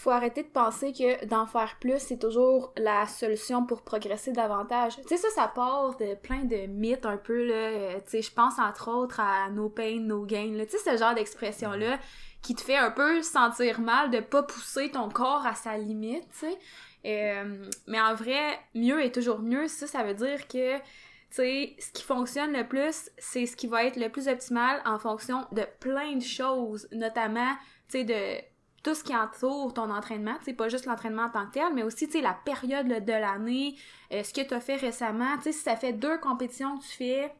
faut 0.00 0.10
arrêter 0.10 0.42
de 0.42 0.48
penser 0.48 0.92
que 0.92 1.26
d'en 1.26 1.46
faire 1.46 1.76
plus, 1.78 1.98
c'est 1.98 2.18
toujours 2.18 2.72
la 2.78 3.06
solution 3.06 3.66
pour 3.66 3.82
progresser 3.82 4.32
davantage. 4.32 4.96
Tu 4.96 5.08
sais, 5.08 5.16
ça, 5.18 5.28
ça 5.30 5.48
part 5.48 5.96
de 5.98 6.14
plein 6.14 6.44
de 6.44 6.66
mythes 6.66 7.04
un 7.04 7.18
peu, 7.18 7.44
là. 7.44 8.00
Tu 8.00 8.10
sais, 8.10 8.22
je 8.22 8.32
pense 8.32 8.58
entre 8.58 8.90
autres 8.90 9.20
à 9.20 9.50
no 9.50 9.68
pain, 9.68 10.00
no 10.00 10.24
gain, 10.24 10.52
là. 10.54 10.64
Tu 10.64 10.78
sais, 10.78 10.90
ce 10.90 10.96
genre 10.96 11.14
d'expression-là 11.14 11.98
qui 12.40 12.54
te 12.54 12.62
fait 12.62 12.78
un 12.78 12.90
peu 12.90 13.20
sentir 13.20 13.80
mal 13.80 14.10
de 14.10 14.20
pas 14.20 14.42
pousser 14.42 14.90
ton 14.90 15.10
corps 15.10 15.44
à 15.46 15.54
sa 15.54 15.76
limite, 15.76 16.26
tu 16.30 16.46
sais. 16.46 16.58
Euh, 17.04 17.66
mais 17.86 18.00
en 18.00 18.14
vrai, 18.14 18.58
mieux 18.74 19.04
est 19.04 19.14
toujours 19.14 19.40
mieux. 19.40 19.68
Ça, 19.68 19.86
ça 19.86 20.02
veut 20.02 20.14
dire 20.14 20.48
que, 20.48 20.78
tu 20.78 20.82
sais, 21.28 21.76
ce 21.78 21.92
qui 21.92 22.04
fonctionne 22.04 22.52
le 22.54 22.66
plus, 22.66 23.10
c'est 23.18 23.44
ce 23.44 23.54
qui 23.54 23.66
va 23.66 23.84
être 23.84 23.96
le 23.96 24.08
plus 24.08 24.28
optimal 24.28 24.80
en 24.86 24.98
fonction 24.98 25.46
de 25.52 25.66
plein 25.78 26.16
de 26.16 26.22
choses, 26.22 26.88
notamment, 26.90 27.52
tu 27.90 27.98
sais, 27.98 28.04
de 28.04 28.49
tout 28.82 28.94
ce 28.94 29.04
qui 29.04 29.14
entoure 29.14 29.74
ton 29.74 29.90
entraînement, 29.90 30.36
tu 30.44 30.54
pas 30.54 30.68
juste 30.68 30.86
l'entraînement 30.86 31.24
en 31.24 31.30
tant 31.30 31.46
que 31.46 31.52
tel, 31.52 31.74
mais 31.74 31.82
aussi, 31.82 32.08
la 32.20 32.32
période 32.32 32.88
de 32.88 33.12
l'année, 33.12 33.76
euh, 34.12 34.22
ce 34.22 34.32
que 34.32 34.40
tu 34.40 34.54
as 34.54 34.60
fait 34.60 34.76
récemment, 34.76 35.38
si 35.42 35.52
ça 35.52 35.76
fait 35.76 35.92
deux 35.92 36.18
compétitions 36.18 36.78
que 36.78 36.84
tu 36.84 36.96
fais, 36.96 37.32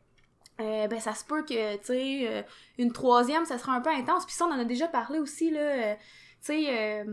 euh, 0.61 0.87
ben 0.89 1.01
ça 1.01 1.15
se 1.15 1.25
peut 1.25 1.43
que, 1.43 1.55
euh, 1.91 2.43
une 2.77 2.93
troisième, 2.93 3.47
ça 3.47 3.57
sera 3.57 3.73
un 3.73 3.81
peu 3.81 3.89
intense. 3.89 4.27
Puis 4.27 4.35
ça, 4.35 4.45
on 4.45 4.53
en 4.53 4.59
a 4.59 4.65
déjà 4.65 4.87
parlé 4.87 5.19
aussi, 5.19 5.51
là, 5.51 5.97
tu 6.45 6.65
sais, 6.65 7.05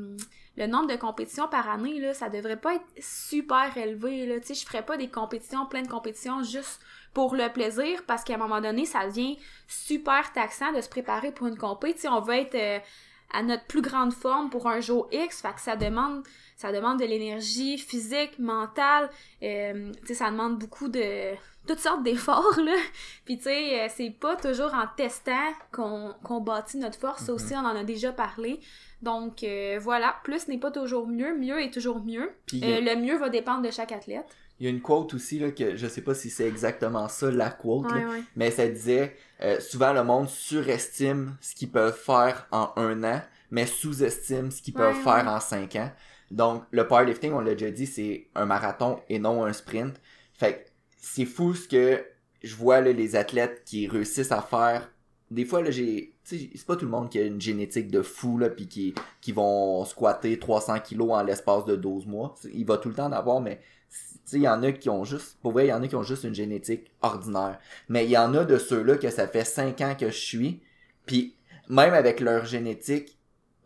le 0.58 0.68
nombre 0.68 0.88
de 0.88 0.96
compétitions 0.96 1.48
par 1.48 1.70
année, 1.70 2.00
là, 2.00 2.14
ça 2.14 2.28
devrait 2.30 2.60
pas 2.60 2.76
être 2.76 2.86
super 3.00 3.78
élevé, 3.78 4.26
là, 4.26 4.40
tu 4.42 4.48
sais, 4.48 4.54
je 4.56 4.66
ferais 4.66 4.84
pas 4.86 4.98
des 4.98 5.10
compétitions, 5.10 5.66
plein 5.68 5.84
de 5.84 5.88
compétitions 5.88 6.44
juste 6.44 6.82
pour 7.14 7.36
le 7.36 7.48
plaisir, 7.50 8.04
parce 8.06 8.26
qu'à 8.26 8.34
un 8.34 8.38
moment 8.38 8.60
donné, 8.60 8.86
ça 8.86 9.06
devient 9.06 9.38
super 9.68 10.34
taxant 10.34 10.74
de 10.74 10.82
se 10.82 10.90
préparer 10.90 11.32
pour 11.32 11.48
une 11.48 11.58
compé, 11.58 11.94
tu 11.94 12.02
sais, 12.02 12.08
on 12.10 12.20
veut 12.22 12.36
être 12.36 12.82
à 13.34 13.44
notre 13.44 13.66
plus 13.66 13.82
grande 13.82 14.14
forme 14.14 14.50
pour 14.50 14.68
un 14.68 14.80
jour 14.80 15.08
X, 15.12 15.42
fait 15.42 15.54
que 15.54 15.62
ça 15.62 15.76
demande 15.76 16.24
ça 16.56 16.72
demande 16.72 17.00
de 17.00 17.06
l'énergie 17.06 17.78
physique, 17.78 18.40
mentale, 18.40 19.12
euh, 19.44 19.92
tu 20.02 20.08
sais, 20.08 20.14
ça 20.16 20.32
demande 20.32 20.58
beaucoup 20.58 20.88
de 20.88 21.36
toutes 21.68 21.78
sortes 21.80 22.02
d'efforts, 22.02 22.58
là. 22.60 22.74
Puis, 23.26 23.38
tu 23.38 23.44
sais, 23.44 23.82
euh, 23.82 23.88
c'est 23.96 24.10
pas 24.10 24.36
toujours 24.38 24.74
en 24.74 24.86
testant 24.96 25.52
qu'on 25.72 26.16
qu'on 26.24 26.40
bâtit 26.42 26.78
notre 26.78 26.98
force. 26.98 27.26
Ça 27.26 27.34
aussi, 27.34 27.54
on 27.54 27.60
en 27.60 27.76
a 27.76 27.84
déjà 27.84 28.12
parlé. 28.12 28.60
Donc, 29.04 29.44
euh, 29.44 29.78
voilà, 29.80 30.16
plus 30.24 30.48
n'est 30.48 30.58
pas 30.58 30.72
toujours 30.72 31.06
mieux. 31.08 31.38
Mieux 31.38 31.62
est 31.62 31.72
toujours 31.72 32.00
mieux. 32.04 32.32
A- 32.64 32.66
Euh, 32.66 32.82
le 32.82 32.96
mieux 32.96 33.18
va 33.18 33.30
dépendre 33.30 33.62
de 33.62 33.70
chaque 33.70 33.92
athlète. 33.92 34.26
Il 34.60 34.66
y 34.66 34.68
a 34.68 34.70
une 34.72 34.82
quote 34.82 35.14
aussi, 35.14 35.40
là, 35.40 35.52
que 35.52 35.76
je 35.76 35.88
sais 35.88 36.02
pas 36.02 36.16
si 36.16 36.30
c'est 36.30 36.48
exactement 36.48 37.08
ça, 37.10 37.30
la 37.32 37.50
quote, 37.52 37.92
là, 37.94 37.98
Ouais, 37.98 38.06
ouais. 38.06 38.24
mais 38.36 38.52
ça 38.52 38.68
disait 38.68 39.16
euh, 39.42 39.60
souvent 39.60 39.94
le 39.94 40.04
monde 40.04 40.30
surestime 40.30 41.38
ce 41.42 41.54
qu'ils 41.56 41.72
peuvent 41.72 41.96
faire 41.98 42.48
en 42.52 42.72
un 42.76 43.04
an, 43.04 43.22
mais 43.52 43.66
sous-estime 43.66 44.52
ce 44.52 44.62
qu'ils 44.62 44.76
Ouais, 44.76 44.82
peuvent 44.82 44.96
faire 45.04 45.28
en 45.28 45.40
cinq 45.40 45.76
ans. 45.76 45.92
Donc 46.32 46.64
le 46.72 46.88
powerlifting, 46.88 47.32
on 47.34 47.40
l'a 47.40 47.54
déjà 47.56 47.72
dit, 47.72 47.86
c'est 47.88 48.28
un 48.36 48.46
marathon 48.46 49.00
et 49.10 49.20
non 49.20 49.46
un 49.46 49.54
sprint. 49.54 49.96
Fait 50.34 50.54
que 50.66 50.70
c'est 50.98 51.26
fou 51.26 51.54
ce 51.54 51.68
que 51.68 52.04
je 52.44 52.56
vois 52.56 52.82
là, 52.82 52.92
les 52.92 53.16
athlètes 53.16 53.64
qui 53.66 53.88
réussissent 53.88 54.32
à 54.32 54.42
faire. 54.42 54.90
Des 55.32 55.46
fois 55.46 55.62
là, 55.62 55.72
j'ai, 55.72 56.16
c'est 56.24 56.66
pas 56.66 56.76
tout 56.76 56.86
le 56.86 56.92
monde 56.92 57.10
qui 57.10 57.20
a 57.20 57.24
une 57.24 57.42
génétique 57.42 57.90
de 57.92 58.02
fou 58.02 58.38
là, 58.38 58.50
puis 58.50 58.68
qui 58.68 58.94
qui 59.22 59.32
vont 59.32 59.84
squatter 59.86 60.40
300 60.40 60.80
kilos 60.80 61.12
en 61.12 61.24
l'espace 61.24 61.66
de 61.66 61.76
12 61.76 62.06
mois. 62.08 62.36
Il 62.54 62.66
va 62.66 62.78
tout 62.78 62.90
le 62.90 62.96
temps 62.96 63.06
en 63.08 63.12
avoir, 63.12 63.42
mais 63.42 63.60
il 64.34 64.42
y 64.42 64.48
en 64.48 64.62
a 64.64 64.72
qui 64.72 64.90
ont 64.90 65.04
juste, 65.04 65.38
pour 65.42 65.54
vrai, 65.54 65.68
il 65.68 65.70
y 65.70 65.74
en 65.74 65.82
a 65.82 65.88
qui 65.88 65.96
ont 65.96 66.04
juste 66.04 66.24
une 66.24 66.36
génétique 66.36 66.92
ordinaire. 67.02 67.60
Mais 67.90 68.06
il 68.06 68.12
y 68.12 68.18
en 68.18 68.34
a 68.34 68.44
de 68.44 68.58
ceux-là 68.58 68.98
que 68.98 69.10
ça 69.10 69.28
fait 69.28 69.46
5 69.46 69.82
ans 69.82 69.96
que 69.98 70.08
je 70.08 70.18
suis, 70.18 70.62
puis 71.06 71.36
même 71.70 71.94
avec 71.94 72.20
leur 72.20 72.46
génétique 72.46 73.18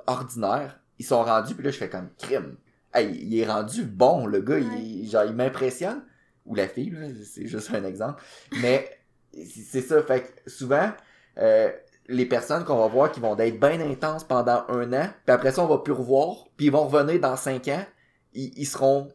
ordinaire, 0.07 0.79
ils 0.99 1.05
sont 1.05 1.23
rendus, 1.23 1.55
puis 1.55 1.63
là, 1.63 1.71
je 1.71 1.77
fais 1.77 1.89
comme 1.89 2.09
crime. 2.17 2.57
Hey, 2.93 3.17
il 3.23 3.39
est 3.39 3.45
rendu 3.45 3.83
bon, 3.83 4.25
le 4.25 4.41
gars, 4.41 4.59
il, 4.59 5.09
genre, 5.09 5.23
il 5.25 5.33
m'impressionne. 5.33 6.03
Ou 6.45 6.55
la 6.55 6.67
fille, 6.67 6.91
là, 6.91 7.07
c'est 7.23 7.47
juste 7.47 7.73
un 7.73 7.83
exemple. 7.83 8.21
Mais 8.61 8.99
c'est 9.33 9.81
ça, 9.81 10.01
fait 10.03 10.21
que 10.21 10.49
souvent, 10.49 10.91
euh, 11.37 11.71
les 12.07 12.25
personnes 12.25 12.65
qu'on 12.65 12.77
va 12.77 12.87
voir 12.87 13.11
qui 13.11 13.19
vont 13.19 13.37
être 13.37 13.59
bien 13.59 13.79
intenses 13.79 14.23
pendant 14.23 14.65
un 14.67 14.91
an, 14.93 15.07
puis 15.25 15.33
après 15.33 15.51
ça, 15.51 15.63
on 15.63 15.67
va 15.67 15.79
plus 15.79 15.93
revoir, 15.93 16.45
puis 16.57 16.67
ils 16.67 16.71
vont 16.71 16.87
revenir 16.87 17.19
dans 17.19 17.37
cinq 17.37 17.67
ans, 17.69 17.85
ils, 18.33 18.51
ils 18.57 18.65
seront 18.65 19.09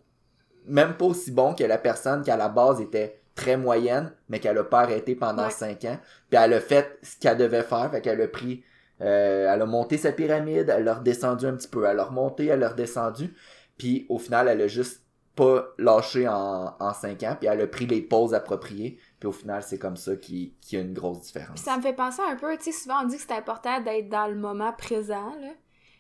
même 0.67 0.97
pas 0.97 1.05
aussi 1.07 1.31
bons 1.31 1.55
que 1.55 1.65
la 1.65 1.79
personne 1.79 2.23
qui 2.23 2.31
à 2.31 2.37
la 2.37 2.49
base 2.49 2.81
était 2.81 3.21
très 3.35 3.57
moyenne, 3.57 4.13
mais 4.29 4.41
qu'elle 4.41 4.57
a 4.59 4.65
pas 4.65 4.81
arrêté 4.81 5.15
pendant 5.15 5.45
Ouais. 5.45 5.51
cinq 5.51 5.85
ans, 5.85 5.99
puis 6.31 6.39
elle 6.43 6.55
a 6.55 6.61
fait 6.61 6.99
ce 7.03 7.19
qu'elle 7.19 7.37
devait 7.37 7.63
faire, 7.63 7.91
fait 7.91 8.01
qu'elle 8.01 8.21
a 8.23 8.29
pris, 8.29 8.65
euh, 9.03 9.53
elle 9.53 9.61
a 9.63 9.67
monté 9.67 9.99
sa 9.99 10.13
pyramide, 10.13 10.71
elle 10.75 10.85
l'a 10.85 10.95
redescendu 10.95 11.47
un 11.47 11.55
petit 11.55 11.69
peu, 11.69 11.85
elle 11.85 12.01
a 12.01 12.05
remonté, 12.05 12.47
elle 12.47 12.61
l'a 12.61 12.71
redescendu, 12.71 13.35
puis 13.77 14.07
au 14.09 14.19
final, 14.19 14.49
elle 14.49 14.63
a 14.63 14.69
juste 14.69 15.03
pas 15.35 15.67
lâché 15.77 16.27
en, 16.27 16.75
en 16.81 16.95
cinq 16.95 17.23
ans, 17.25 17.37
puis 17.39 17.47
elle 17.47 17.61
a 17.61 17.67
pris 17.67 17.85
les 17.87 18.01
pauses 18.01 18.33
appropriées, 18.33 18.99
puis 19.21 19.29
au 19.29 19.33
final, 19.33 19.63
c'est 19.63 19.79
comme 19.79 19.99
ça 19.99 20.17
qu'il 20.17 20.53
y 20.73 20.77
a 20.77 20.81
une 20.81 20.95
grosse 20.95 21.21
différence. 21.21 21.61
Puis 21.61 21.65
ça 21.71 21.77
me 21.77 21.83
fait 21.83 21.93
penser 21.93 22.23
un 22.27 22.37
peu, 22.37 22.57
tu 22.57 22.65
sais, 22.65 22.73
souvent 22.73 23.03
on 23.03 23.07
dit 23.07 23.17
que 23.17 23.23
c'est 23.23 23.33
important 23.35 23.83
d'être 23.83 24.09
dans 24.09 24.29
le 24.29 24.35
moment 24.37 24.73
présent, 24.73 25.35
là. 25.43 25.51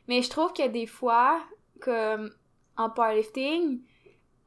Mais 0.09 0.23
je 0.23 0.31
trouve 0.31 0.55
que 0.55 0.67
des 0.69 0.87
fois, 0.87 1.39
comme 1.83 2.31
en 2.79 2.89
powerlifting, 2.89 3.81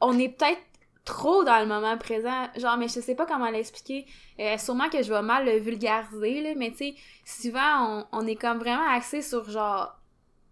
on 0.01 0.17
est 0.17 0.29
peut-être 0.29 0.61
trop 1.05 1.43
dans 1.43 1.59
le 1.59 1.65
moment 1.65 1.97
présent. 1.97 2.47
Genre, 2.55 2.77
mais 2.77 2.87
je 2.87 2.99
sais 2.99 3.15
pas 3.15 3.25
comment 3.25 3.49
l'expliquer. 3.49 4.05
Euh, 4.39 4.57
sûrement 4.57 4.89
que 4.89 5.01
je 5.01 5.11
vais 5.11 5.21
mal 5.21 5.45
le 5.45 5.57
vulgariser, 5.57 6.41
là, 6.41 6.53
mais 6.55 6.71
tu 6.71 6.77
sais, 6.77 6.95
souvent, 7.25 8.05
on, 8.11 8.19
on 8.19 8.27
est 8.27 8.35
comme 8.35 8.59
vraiment 8.59 8.87
axé 8.89 9.21
sur, 9.21 9.49
genre, 9.49 9.99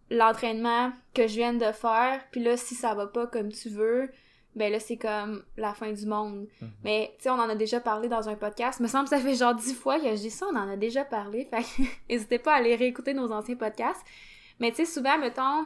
l'entraînement 0.09 0.91
que 1.13 1.27
je 1.27 1.35
viens 1.35 1.53
de 1.53 1.71
faire, 1.71 2.21
puis 2.31 2.41
là, 2.41 2.57
si 2.57 2.75
ça 2.75 2.93
va 2.93 3.07
pas 3.07 3.27
comme 3.27 3.51
tu 3.51 3.69
veux, 3.69 4.09
ben 4.55 4.71
là, 4.71 4.79
c'est 4.79 4.97
comme 4.97 5.43
la 5.55 5.73
fin 5.73 5.91
du 5.91 6.05
monde. 6.05 6.47
Mhm. 6.61 6.71
Mais, 6.83 7.13
tu 7.17 7.23
sais, 7.23 7.29
on 7.29 7.35
en 7.35 7.49
a 7.49 7.55
déjà 7.55 7.79
parlé 7.79 8.07
dans 8.07 8.27
un 8.27 8.35
podcast. 8.35 8.79
me 8.79 8.87
semble 8.87 9.03
que 9.03 9.15
ça 9.15 9.19
fait 9.19 9.35
genre 9.35 9.53
dix 9.53 9.75
fois 9.75 9.99
que 9.99 10.09
je 10.09 10.21
dis 10.21 10.31
ça, 10.31 10.47
on 10.51 10.55
en 10.55 10.69
a 10.69 10.75
déjà 10.75 11.05
parlé. 11.05 11.45
Fait 11.45 11.61
que 11.61 11.87
n'hésitez 12.09 12.39
pas 12.39 12.53
à 12.53 12.57
aller 12.57 12.75
réécouter 12.75 13.13
nos 13.13 13.31
anciens 13.31 13.55
podcasts. 13.55 14.03
Mais, 14.59 14.71
tu 14.71 14.77
sais, 14.77 14.85
souvent, 14.85 15.17
mettons, 15.19 15.65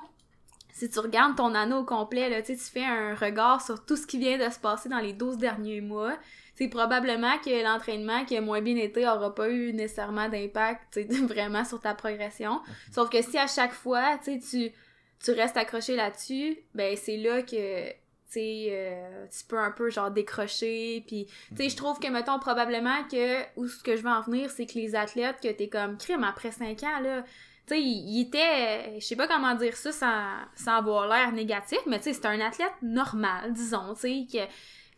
si 0.74 0.90
tu 0.90 1.00
regardes 1.00 1.36
ton 1.36 1.54
anneau 1.54 1.80
au 1.80 1.86
complet, 1.86 2.30
là, 2.30 2.42
tu 2.42 2.56
fais 2.56 2.86
un 2.86 3.16
regard 3.16 3.64
sur 3.64 3.86
tout 3.86 3.96
ce 3.96 4.08
qui 4.08 4.18
vient 4.18 4.38
de 4.38 4.52
se 4.52 4.60
passer 4.60 4.90
dans 4.90 5.00
les 5.00 5.14
12 5.14 5.38
derniers 5.38 5.82
mois. 5.82 6.18
C'est 6.56 6.68
probablement 6.68 7.38
que 7.40 7.64
l'entraînement 7.64 8.26
qui 8.26 8.38
a 8.38 8.42
moins 8.42 8.62
bien 8.62 8.76
été 8.76 9.08
aura 9.08 9.34
pas 9.34 9.50
eu 9.50 9.74
nécessairement 9.74 10.30
d'impact, 10.30 11.00
vraiment 11.28 11.66
sur 11.66 11.80
ta 11.80 11.94
progression. 11.94 12.62
Sauf 12.92 13.10
que 13.10 13.22
si 13.22 13.38
à 13.38 13.48
chaque 13.48 13.74
fois, 13.74 14.20
tu 14.24 14.40
tu, 14.40 15.32
restes 15.32 15.58
accroché 15.58 15.96
là-dessus, 15.96 16.58
ben 16.74 16.98
c'est 16.98 17.18
là 17.18 17.42
que 17.42 17.90
tu 18.32 18.40
euh, 18.40 19.26
tu 19.28 19.46
peux 19.46 19.60
un 19.60 19.72
peu 19.72 19.90
genre 19.90 20.10
décrocher 20.10 21.04
puis 21.06 21.28
tu 21.50 21.58
sais 21.58 21.70
je 21.70 21.76
trouve 21.76 22.00
que 22.00 22.08
mettons 22.08 22.40
probablement 22.40 23.04
que 23.04 23.42
où 23.56 23.68
ce 23.68 23.84
que 23.84 23.98
je 23.98 24.02
veux 24.02 24.10
en 24.10 24.22
venir 24.22 24.50
c'est 24.50 24.66
que 24.66 24.76
les 24.76 24.96
athlètes 24.96 25.42
que 25.44 25.50
t'es 25.50 25.68
comme 25.68 25.98
crime 25.98 26.24
après 26.24 26.52
5 26.52 26.82
ans 26.84 27.00
là 27.02 27.26
tu 27.68 27.76
sais 27.76 27.82
il, 27.82 28.22
était 28.22 29.00
je 29.00 29.06
sais 29.06 29.16
pas 29.16 29.28
comment 29.28 29.56
dire 29.56 29.76
ça 29.76 29.92
sans, 29.92 30.64
sans 30.64 30.78
avoir 30.78 31.08
l'air 31.08 31.32
négatif 31.32 31.80
mais 31.88 31.98
tu 31.98 32.06
sais 32.06 32.14
c'était 32.14 32.28
un 32.28 32.40
athlète 32.40 32.74
normal 32.82 33.54
disons 33.54 33.94
tu 33.94 34.28
sais 34.30 34.48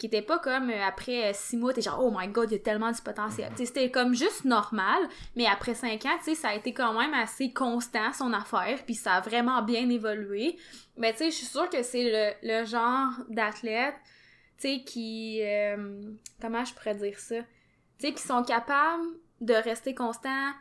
qui 0.04 0.08
était 0.08 0.22
pas 0.22 0.40
comme 0.40 0.70
euh, 0.70 0.84
après 0.86 1.30
euh, 1.30 1.32
six 1.34 1.56
mois, 1.56 1.74
t'es 1.74 1.82
genre, 1.82 2.04
oh 2.04 2.14
my 2.14 2.28
god, 2.28 2.52
il 2.52 2.56
y 2.56 2.58
a 2.58 2.60
tellement 2.62 2.92
du 2.92 3.02
potentiel. 3.02 3.50
Tu 3.52 3.60
sais, 3.60 3.66
c'était 3.68 3.92
comme 3.92 4.14
juste 4.14 4.44
normal, 4.44 5.08
mais 5.38 5.46
après 5.46 5.76
cinq 5.76 6.06
ans, 6.06 6.18
ça 6.36 6.50
a 6.50 6.56
été 6.56 6.74
quand 6.74 6.94
même 7.00 7.14
assez 7.14 7.54
constant, 7.54 8.12
son 8.12 8.34
affaire, 8.34 8.84
puis 8.86 8.96
ça 8.96 9.14
a 9.14 9.22
vraiment 9.22 9.62
bien 9.62 9.90
évolué. 9.90 10.58
Mais 10.98 11.14
tu 11.14 11.20
sais, 11.20 11.32
je 11.32 11.36
suis 11.38 11.46
sûre 11.46 11.70
que 11.70 11.84
c'est 11.84 12.04
le, 12.44 12.60
le 12.60 12.66
genre 12.66 13.12
d'athlète, 13.30 13.96
tu 14.58 14.68
sais, 14.68 14.84
qui... 14.84 15.42
euh, 15.42 16.02
comment 16.42 16.66
je 16.66 16.74
pourrais 16.74 16.96
dire 16.96 17.18
ça? 17.18 17.38
Tu 17.98 18.08
sais, 18.08 18.14
qui 18.14 18.24
sont 18.24 18.44
capables 18.44 19.08
de 19.40 19.54
rester 19.54 19.96
constants, 19.96 20.52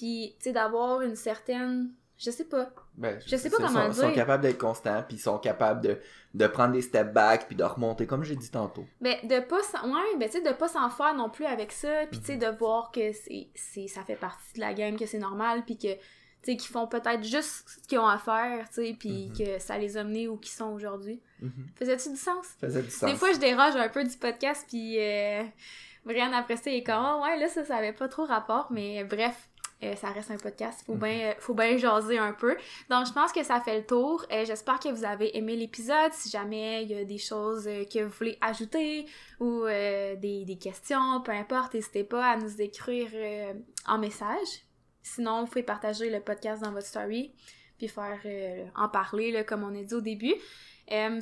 puis, 0.00 0.34
tu 0.38 0.44
sais, 0.44 0.52
d'avoir 0.52 1.02
une 1.02 1.14
certaine... 1.14 1.90
Je 2.16 2.30
sais 2.30 2.44
pas. 2.44 2.70
Ben, 2.96 3.18
Je 3.26 3.36
sais 3.36 3.48
pas 3.48 3.56
comment 3.56 3.92
sont, 3.92 4.02
sont 4.02 4.06
dire. 4.08 4.14
capables 4.14 4.42
d'être 4.42 4.58
constants, 4.58 5.02
puis 5.06 5.16
ils 5.16 5.20
sont 5.20 5.38
capables 5.38 5.80
de, 5.80 5.98
de 6.34 6.46
prendre 6.46 6.72
des 6.72 6.82
step 6.82 7.12
back, 7.14 7.46
puis 7.46 7.56
de 7.56 7.64
remonter, 7.64 8.06
comme 8.06 8.24
j'ai 8.24 8.36
dit 8.36 8.50
tantôt. 8.50 8.84
Ben, 9.00 9.16
de 9.24 9.40
pas. 9.40 9.60
Ouais, 9.86 10.18
ben, 10.18 10.28
tu 10.28 10.32
sais, 10.32 10.42
de 10.42 10.52
pas 10.52 10.68
s'en 10.68 10.88
faire 10.90 11.14
non 11.14 11.30
plus 11.30 11.46
avec 11.46 11.72
ça, 11.72 12.06
puis 12.10 12.20
tu 12.20 12.26
sais, 12.26 12.36
de 12.36 12.46
voir 12.46 12.90
que 12.90 13.12
c'est, 13.12 13.88
ça 13.88 14.02
fait 14.02 14.16
partie 14.16 14.54
de 14.54 14.60
la 14.60 14.74
game, 14.74 14.98
que 14.98 15.06
c'est 15.06 15.18
normal, 15.18 15.64
puis 15.64 15.78
que, 15.78 15.94
tu 15.94 15.98
sais, 16.42 16.56
qui 16.56 16.68
font 16.68 16.86
peut-être 16.86 17.24
juste 17.24 17.66
ce 17.68 17.88
qu'ils 17.88 17.98
ont 17.98 18.06
à 18.06 18.18
faire, 18.18 18.68
tu 18.68 18.86
sais, 18.86 18.96
puis 18.98 19.32
que 19.36 19.58
ça 19.58 19.78
les 19.78 19.96
a 19.96 20.04
menés 20.04 20.28
où 20.28 20.36
qu'ils 20.36 20.52
sont 20.52 20.72
aujourd'hui. 20.72 21.22
Faisait-tu 21.76 22.10
du 22.10 22.16
sens? 22.16 22.46
Faisait 22.60 22.82
du 22.82 22.90
sens. 22.90 23.10
Des 23.10 23.16
fois, 23.16 23.32
je 23.32 23.38
dérange 23.38 23.76
un 23.76 23.88
peu 23.88 24.04
du 24.04 24.16
podcast, 24.18 24.66
puis 24.68 24.96
euh, 24.98 25.42
Brian, 26.04 26.32
après 26.34 26.56
ça, 26.56 26.70
il 26.70 26.76
est 26.76 26.82
comme, 26.82 27.02
oh, 27.02 27.22
ouais, 27.22 27.38
là, 27.38 27.48
ça, 27.48 27.64
ça 27.64 27.76
avait 27.76 27.94
pas 27.94 28.08
trop 28.08 28.26
rapport, 28.26 28.66
mais 28.70 29.04
bref, 29.04 29.48
euh, 29.82 29.96
ça 29.96 30.10
reste 30.10 30.30
un 30.30 30.36
podcast. 30.36 30.82
Faut 30.84 30.94
bien 30.94 31.34
faut 31.38 31.54
bien 31.54 31.76
jaser 31.78 32.18
un 32.18 32.32
peu. 32.32 32.56
Donc, 32.90 33.06
je 33.06 33.12
pense 33.12 33.32
que 33.32 33.42
ça 33.42 33.60
fait 33.60 33.78
le 33.78 33.86
tour. 33.86 34.24
Euh, 34.30 34.44
J'espère 34.44 34.78
que 34.78 34.88
vous 34.88 35.04
avez 35.04 35.36
aimé 35.36 35.56
l'épisode. 35.56 36.12
Si 36.12 36.28
jamais 36.28 36.82
il 36.82 36.90
y 36.90 36.94
a 36.94 37.04
des 37.04 37.18
choses 37.18 37.66
euh, 37.66 37.84
que 37.84 38.00
vous 38.00 38.10
voulez 38.10 38.36
ajouter 38.40 39.06
ou 39.38 39.64
euh, 39.64 40.16
des, 40.16 40.44
des, 40.44 40.58
questions, 40.58 41.22
peu 41.22 41.32
importe, 41.32 41.74
n'hésitez 41.74 42.04
pas 42.04 42.26
à 42.26 42.36
nous 42.36 42.60
écrire 42.60 43.10
en 43.86 43.98
message. 43.98 44.64
Sinon, 45.02 45.40
vous 45.40 45.46
pouvez 45.46 45.62
partager 45.62 46.10
le 46.10 46.20
podcast 46.20 46.62
dans 46.62 46.72
votre 46.72 46.86
story 46.86 47.34
puis 47.78 47.88
faire 47.88 48.20
en 48.76 48.90
parler, 48.90 49.32
là, 49.32 49.42
comme 49.42 49.64
on 49.64 49.74
a 49.74 49.82
dit 49.82 49.94
au 49.94 50.02
début. 50.02 50.34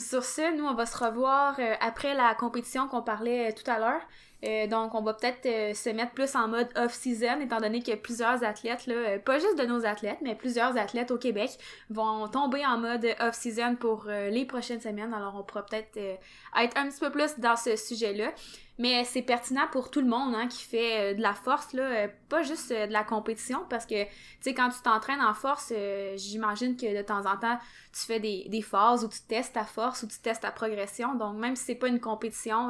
sur 0.01 0.25
ce, 0.25 0.57
nous, 0.57 0.65
on 0.65 0.75
va 0.75 0.87
se 0.87 0.99
revoir 0.99 1.57
après 1.81 2.15
la 2.15 2.35
compétition 2.35 2.89
qu'on 2.89 3.03
parlait 3.03 3.53
tout 3.53 3.71
à 3.71 3.79
l'heure. 3.79 4.03
Euh, 4.45 4.69
donc, 4.69 4.95
on 4.95 5.03
va 5.03 5.15
peut-être 5.15 5.45
euh, 5.47 5.75
se 5.75 5.91
mettre 5.91 6.13
plus 6.13 6.37
en 6.37 6.47
mode 6.47 6.69
off-season, 6.77 7.41
étant 7.41 7.59
donné 7.59 7.83
que 7.83 7.95
plusieurs 7.97 8.45
athlètes, 8.45 8.87
là, 8.87 8.95
euh, 8.95 9.19
pas 9.19 9.39
juste 9.39 9.59
de 9.59 9.65
nos 9.65 9.85
athlètes, 9.85 10.19
mais 10.23 10.37
plusieurs 10.37 10.77
athlètes 10.77 11.11
au 11.11 11.19
Québec 11.19 11.51
vont 11.91 12.29
tomber 12.29 12.65
en 12.65 12.79
mode 12.79 13.05
off-season 13.21 13.75
pour 13.77 14.07
les 14.07 14.45
prochaines 14.45 14.81
semaines. 14.81 15.13
Alors, 15.13 15.35
on 15.37 15.43
pourra 15.43 15.65
peut-être 15.67 15.99
être 15.99 16.77
un 16.77 16.89
petit 16.89 17.01
peu 17.01 17.11
plus 17.11 17.39
dans 17.39 17.57
ce 17.57 17.77
sujet-là. 17.77 18.33
Mais 18.81 19.03
c'est 19.03 19.23
pertinent 19.23 19.67
pour 19.73 19.91
tout 19.91 20.01
le 20.01 20.07
monde 20.07 20.37
hein, 20.37 20.47
qui 20.47 20.63
fait 20.63 21.13
de 21.17 21.21
la 21.21 21.35
force, 21.35 21.73
là, 21.73 22.07
pas 22.29 22.45
juste 22.45 22.71
de 22.71 22.93
la 22.93 23.03
compétition, 23.03 23.67
parce 23.69 23.87
que, 23.87 24.05
tu 24.05 24.11
sais, 24.41 24.55
quand 24.55 24.69
tu 24.69 24.81
t'entraînes 24.85 25.21
en 25.21 25.35
force, 25.35 25.73
j'imagine 26.15 26.77
que 26.77 26.97
de 26.97 27.03
temps 27.03 27.27
en 27.27 27.37
temps, 27.37 27.59
tu 27.93 28.07
fais 28.07 28.21
des, 28.21 28.47
des, 28.49 28.63
phases 28.63 29.05
où 29.05 29.09
tu 29.09 29.19
testes 29.23 29.55
ta 29.55 29.65
force, 29.65 30.05
où 30.05 30.07
tu 30.07 30.21
testes 30.21 30.43
ta 30.43 30.53
progression. 30.53 31.17
Donc, 31.17 31.37
même 31.39 31.57
si 31.57 31.65
c'est 31.65 31.75
pas 31.75 31.89
une 31.89 31.99
compétition, 31.99 32.69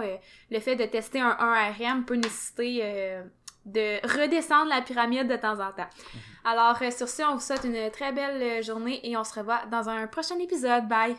le 0.51 0.61
fait 0.61 0.77
de 0.77 0.87
tester 0.87 1.21
un 1.21 1.58
1RM 1.59 2.05
peut 2.05 2.17
nécessiter 2.17 3.21
de 3.67 4.21
redescendre 4.21 4.71
la 4.71 4.81
pyramide 4.81 5.29
de 5.29 5.37
temps 5.37 5.61
en 5.61 5.73
temps. 5.73 5.89
Mhm. 6.05 6.21
Alors, 6.45 6.79
sur 6.93 7.09
ce, 7.09 7.23
on 7.23 7.35
vous 7.35 7.41
souhaite 7.41 7.65
une 7.65 7.91
très 7.91 8.13
belle 8.13 8.63
journée 8.63 9.01
et 9.03 9.17
on 9.17 9.25
se 9.25 9.39
revoit 9.39 9.67
dans 9.71 9.89
un 9.89 10.07
prochain 10.07 10.39
épisode. 10.39 10.89
Bye! 10.89 11.17